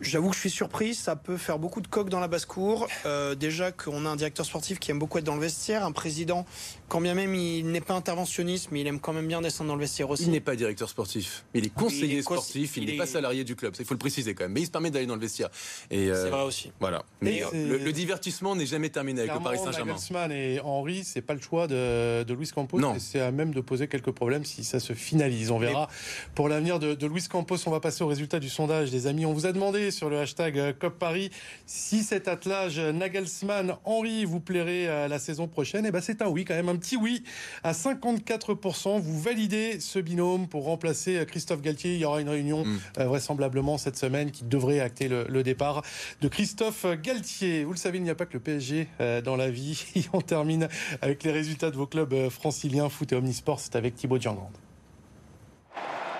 J'avoue 0.00 0.30
que 0.30 0.34
je 0.34 0.40
suis 0.40 0.50
surpris, 0.50 0.94
ça 0.94 1.14
peut 1.14 1.36
faire 1.36 1.58
beaucoup 1.58 1.82
de 1.82 1.86
coques 1.86 2.08
dans 2.08 2.20
la 2.20 2.28
basse-cour. 2.28 2.88
Euh, 3.04 3.34
déjà 3.34 3.70
qu'on 3.70 4.06
a 4.06 4.08
un 4.08 4.16
directeur 4.16 4.46
sportif 4.46 4.78
qui 4.78 4.90
aime 4.90 4.98
beaucoup 4.98 5.18
être 5.18 5.24
dans 5.24 5.34
le 5.34 5.42
vestiaire, 5.42 5.84
un 5.84 5.92
président, 5.92 6.46
quand 6.88 7.02
bien 7.02 7.14
même 7.14 7.34
il 7.34 7.70
n'est 7.70 7.82
pas 7.82 7.94
interventionniste, 7.94 8.68
mais 8.72 8.80
il 8.80 8.86
aime 8.86 8.98
quand 8.98 9.12
même 9.12 9.28
bien 9.28 9.42
descendre 9.42 9.68
dans 9.68 9.74
le 9.74 9.82
vestiaire 9.82 10.08
aussi. 10.08 10.24
Il 10.24 10.30
n'est 10.30 10.40
pas 10.40 10.56
directeur 10.56 10.88
sportif, 10.88 11.44
il 11.52 11.66
est 11.66 11.74
conseiller 11.74 12.22
sportif, 12.22 12.78
il 12.78 12.86
n'est 12.86 12.96
pas 12.96 13.06
salarié 13.06 13.44
du 13.44 13.56
club, 13.56 13.74
il 13.78 13.84
faut 13.84 13.94
le 13.94 13.98
préciser 13.98 14.34
quand 14.34 14.44
même, 14.44 14.52
mais 14.52 14.62
il 14.62 14.66
se 14.66 14.70
permet 14.70 14.90
d'aller 14.90 15.06
dans 15.06 15.16
le 15.16 15.20
vestiaire. 15.20 15.50
Euh, 15.92 16.24
c'est 16.24 16.30
vrai 16.30 16.44
aussi. 16.44 16.72
Voilà. 16.80 17.04
Mais 17.20 17.42
le, 17.52 17.92
divertissement 17.92 18.56
n'est 18.56 18.66
jamais 18.66 18.88
terminé 18.88 19.20
avec 19.20 19.34
le 19.34 19.40
Paris 19.40 19.58
Saint-Germain. 19.58 19.92
Nagelsmann 19.92 20.32
et 20.32 20.60
Henri, 20.60 21.04
c'est 21.04 21.20
pas 21.20 21.34
le 21.34 21.40
choix 21.40 21.66
de, 21.66 22.22
de 22.22 22.34
Luis 22.34 22.48
Campos, 22.48 22.80
c'est 22.98 23.20
à 23.20 23.30
même 23.32 23.52
de 23.52 23.60
poser 23.60 23.86
quelques 23.86 24.12
problèmes 24.12 24.44
si 24.44 24.64
ça 24.64 24.80
se 24.80 24.94
finalise. 24.94 25.50
On 25.50 25.58
verra. 25.58 25.88
Pour 26.34 26.48
l'avenir 26.48 26.78
de, 26.78 26.94
de 26.94 27.06
Luis 27.06 27.26
Campos, 27.28 27.56
on 27.66 27.70
va 27.70 27.80
passer 27.80 28.02
au 28.02 28.06
résultat 28.06 28.38
du 28.38 28.48
sondage, 28.48 28.90
les 28.90 29.06
amis. 29.06 29.26
On 29.26 29.34
vous 29.34 29.46
a 29.46 29.52
demandé 29.52 29.89
sur 29.90 30.10
le 30.10 30.18
hashtag 30.18 30.58
euh, 30.58 30.72
COP 30.72 30.98
Paris. 30.98 31.30
Si 31.66 32.02
cet 32.02 32.28
attelage 32.28 32.78
Nagelsmann-Henri 32.78 34.24
vous 34.24 34.40
plairait 34.40 34.88
à 34.88 35.08
la 35.08 35.18
saison 35.18 35.48
prochaine, 35.48 35.84
et 35.84 35.88
eh 35.88 35.92
ben 35.92 36.00
c'est 36.00 36.22
un 36.22 36.28
oui, 36.28 36.44
quand 36.44 36.54
même 36.54 36.68
un 36.68 36.76
petit 36.76 36.96
oui 36.96 37.22
à 37.62 37.72
54%. 37.72 39.00
Vous 39.00 39.20
validez 39.20 39.80
ce 39.80 39.98
binôme 39.98 40.48
pour 40.48 40.64
remplacer 40.64 41.24
Christophe 41.26 41.62
Galtier. 41.62 41.94
Il 41.94 42.00
y 42.00 42.04
aura 42.04 42.20
une 42.20 42.28
réunion 42.28 42.64
mm. 42.64 42.78
euh, 42.98 43.04
vraisemblablement 43.04 43.78
cette 43.78 43.96
semaine 43.96 44.30
qui 44.30 44.44
devrait 44.44 44.80
acter 44.80 45.08
le, 45.08 45.42
départ 45.42 45.82
de 46.20 46.28
Christophe 46.28 46.86
Galtier. 47.02 47.64
Vous 47.64 47.72
le 47.72 47.78
savez, 47.78 47.98
il 47.98 48.04
n'y 48.04 48.10
a 48.10 48.14
pas 48.14 48.26
que 48.26 48.34
le 48.34 48.40
PSG 48.40 48.88
euh, 49.00 49.22
dans 49.22 49.36
la 49.36 49.50
vie. 49.50 49.84
on 50.12 50.20
termine 50.20 50.68
avec 51.00 51.22
les 51.24 51.32
résultats 51.32 51.70
de 51.70 51.76
vos 51.76 51.86
clubs 51.86 52.28
franciliens, 52.28 52.88
foot 52.88 53.12
et 53.12 53.16
omnisport. 53.16 53.60
C'est 53.60 53.76
avec 53.76 53.94
Thibaut 53.94 54.18
Djangand. 54.18 54.50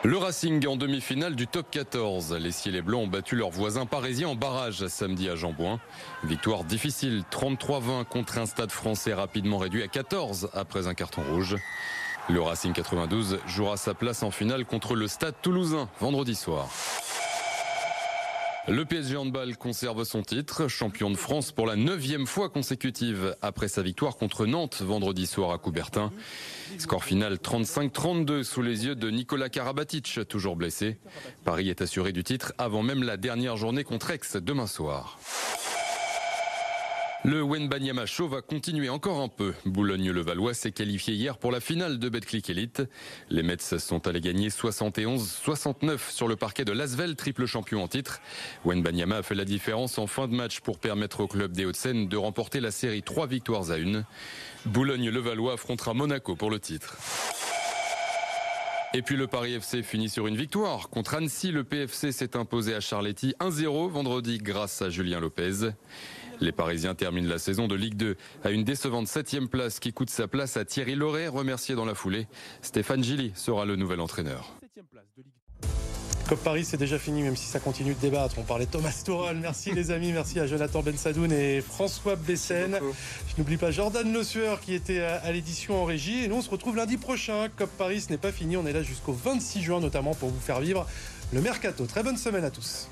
Le 0.02 0.16
Racing 0.16 0.66
en 0.66 0.76
demi-finale 0.76 1.36
du 1.36 1.46
top 1.46 1.66
14. 1.70 2.32
Les 2.40 2.52
Ciels 2.52 2.74
et 2.74 2.80
Blancs 2.80 3.04
ont 3.04 3.06
battu 3.06 3.36
leurs 3.36 3.50
voisins 3.50 3.84
parisiens 3.84 4.28
en 4.28 4.34
barrage 4.34 4.86
samedi 4.86 5.28
à 5.28 5.36
Jambouin. 5.36 5.78
Victoire 6.24 6.64
difficile, 6.64 7.22
33-20 7.30 8.06
contre 8.06 8.38
un 8.38 8.46
stade 8.46 8.70
français 8.70 9.12
rapidement 9.12 9.58
réduit 9.58 9.82
à 9.82 9.88
14 9.88 10.52
après 10.54 10.88
un 10.88 10.94
carton 10.94 11.20
rouge. 11.30 11.56
Le 12.30 12.40
Racing 12.40 12.72
92 12.72 13.40
jouera 13.46 13.76
sa 13.76 13.92
place 13.92 14.22
en 14.22 14.30
finale 14.30 14.64
contre 14.64 14.94
le 14.94 15.06
stade 15.06 15.34
toulousain 15.42 15.86
vendredi 16.00 16.34
soir. 16.34 16.70
Le 18.68 18.84
PSG 18.84 19.16
Handball 19.16 19.56
conserve 19.56 20.04
son 20.04 20.22
titre, 20.22 20.68
champion 20.68 21.10
de 21.10 21.16
France 21.16 21.50
pour 21.50 21.66
la 21.66 21.76
neuvième 21.76 22.26
fois 22.26 22.50
consécutive 22.50 23.34
après 23.40 23.68
sa 23.68 23.82
victoire 23.82 24.16
contre 24.16 24.44
Nantes 24.46 24.82
vendredi 24.82 25.26
soir 25.26 25.52
à 25.52 25.58
Coubertin. 25.58 26.12
Score 26.78 27.02
final 27.02 27.34
35-32 27.36 28.42
sous 28.42 28.62
les 28.62 28.84
yeux 28.86 28.94
de 28.94 29.10
Nicolas 29.10 29.48
Karabatic, 29.48 30.20
toujours 30.28 30.56
blessé. 30.56 30.98
Paris 31.44 31.70
est 31.70 31.80
assuré 31.80 32.12
du 32.12 32.22
titre 32.22 32.52
avant 32.58 32.82
même 32.82 33.02
la 33.02 33.16
dernière 33.16 33.56
journée 33.56 33.82
contre 33.82 34.10
Aix 34.10 34.20
demain 34.34 34.66
soir. 34.66 35.18
Le 37.22 37.42
Wenbanyama 37.42 38.06
Show 38.06 38.28
va 38.28 38.40
continuer 38.40 38.88
encore 38.88 39.20
un 39.20 39.28
peu. 39.28 39.52
Boulogne-le-Valois 39.66 40.54
s'est 40.54 40.72
qualifié 40.72 41.12
hier 41.12 41.36
pour 41.36 41.52
la 41.52 41.60
finale 41.60 41.98
de 41.98 42.08
Betclic 42.08 42.48
Elite. 42.48 42.82
Les 43.28 43.42
Mets 43.42 43.58
sont 43.58 44.08
allés 44.08 44.22
gagner 44.22 44.48
71-69 44.48 46.10
sur 46.10 46.28
le 46.28 46.36
parquet 46.36 46.64
de 46.64 46.72
Lasvel, 46.72 47.16
triple 47.16 47.44
champion 47.44 47.82
en 47.82 47.88
titre. 47.88 48.22
Wenbanyama 48.64 49.18
a 49.18 49.22
fait 49.22 49.34
la 49.34 49.44
différence 49.44 49.98
en 49.98 50.06
fin 50.06 50.28
de 50.28 50.34
match 50.34 50.60
pour 50.60 50.78
permettre 50.78 51.20
au 51.20 51.26
club 51.26 51.52
des 51.52 51.66
Hauts-de-Seine 51.66 52.08
de 52.08 52.16
remporter 52.16 52.58
la 52.60 52.70
série 52.70 53.02
3 53.02 53.26
victoires 53.26 53.70
à 53.70 53.76
une. 53.76 54.06
Boulogne-le-Valois 54.64 55.52
affrontera 55.52 55.92
Monaco 55.92 56.36
pour 56.36 56.50
le 56.50 56.58
titre. 56.58 56.96
Et 58.92 59.02
puis 59.02 59.16
le 59.16 59.28
Paris 59.28 59.54
FC 59.54 59.84
finit 59.84 60.08
sur 60.08 60.26
une 60.26 60.36
victoire. 60.36 60.88
Contre 60.88 61.14
Annecy, 61.14 61.52
le 61.52 61.62
PFC 61.62 62.10
s'est 62.10 62.36
imposé 62.36 62.74
à 62.74 62.80
Charletti 62.80 63.34
1-0 63.38 63.88
vendredi 63.88 64.38
grâce 64.38 64.82
à 64.82 64.90
Julien 64.90 65.20
Lopez. 65.20 65.70
Les 66.40 66.50
Parisiens 66.50 66.96
terminent 66.96 67.28
la 67.28 67.38
saison 67.38 67.68
de 67.68 67.76
Ligue 67.76 67.94
2 67.94 68.16
à 68.42 68.50
une 68.50 68.64
décevante 68.64 69.06
septième 69.06 69.48
place 69.48 69.78
qui 69.78 69.92
coûte 69.92 70.10
sa 70.10 70.26
place 70.26 70.56
à 70.56 70.64
Thierry 70.64 70.96
Loret, 70.96 71.28
remercié 71.28 71.76
dans 71.76 71.84
la 71.84 71.94
foulée. 71.94 72.26
Stéphane 72.62 73.04
Gilly 73.04 73.30
sera 73.36 73.64
le 73.64 73.76
nouvel 73.76 74.00
entraîneur. 74.00 74.56
Cop 76.28 76.38
Paris, 76.44 76.64
c'est 76.64 76.76
déjà 76.76 76.98
fini, 76.98 77.22
même 77.22 77.36
si 77.36 77.46
ça 77.46 77.58
continue 77.58 77.94
de 77.94 77.98
débattre. 77.98 78.36
On 78.38 78.42
parlait 78.42 78.66
de 78.66 78.70
Thomas 78.70 78.92
Tuchel. 78.92 79.38
Merci 79.40 79.72
les 79.72 79.90
amis, 79.90 80.12
merci 80.12 80.38
à 80.38 80.46
Jonathan 80.46 80.82
Bensadoun 80.82 81.32
et 81.32 81.60
François 81.60 82.14
Bessen. 82.14 82.78
Je 83.28 83.34
n'oublie 83.36 83.56
pas 83.56 83.70
Jordan 83.70 84.12
Le 84.12 84.22
Sueur 84.22 84.60
qui 84.60 84.74
était 84.74 85.00
à 85.00 85.32
l'édition 85.32 85.82
en 85.82 85.84
régie. 85.84 86.24
Et 86.24 86.28
nous, 86.28 86.36
on 86.36 86.42
se 86.42 86.50
retrouve 86.50 86.76
lundi 86.76 86.96
prochain. 86.98 87.48
Cop 87.56 87.70
Paris, 87.76 88.02
ce 88.02 88.10
n'est 88.10 88.18
pas 88.18 88.32
fini. 88.32 88.56
On 88.56 88.66
est 88.66 88.72
là 88.72 88.82
jusqu'au 88.82 89.12
26 89.12 89.62
juin, 89.62 89.80
notamment 89.80 90.14
pour 90.14 90.28
vous 90.28 90.40
faire 90.40 90.60
vivre 90.60 90.86
le 91.32 91.40
mercato. 91.40 91.86
Très 91.86 92.02
bonne 92.02 92.16
semaine 92.16 92.44
à 92.44 92.50
tous. 92.50 92.88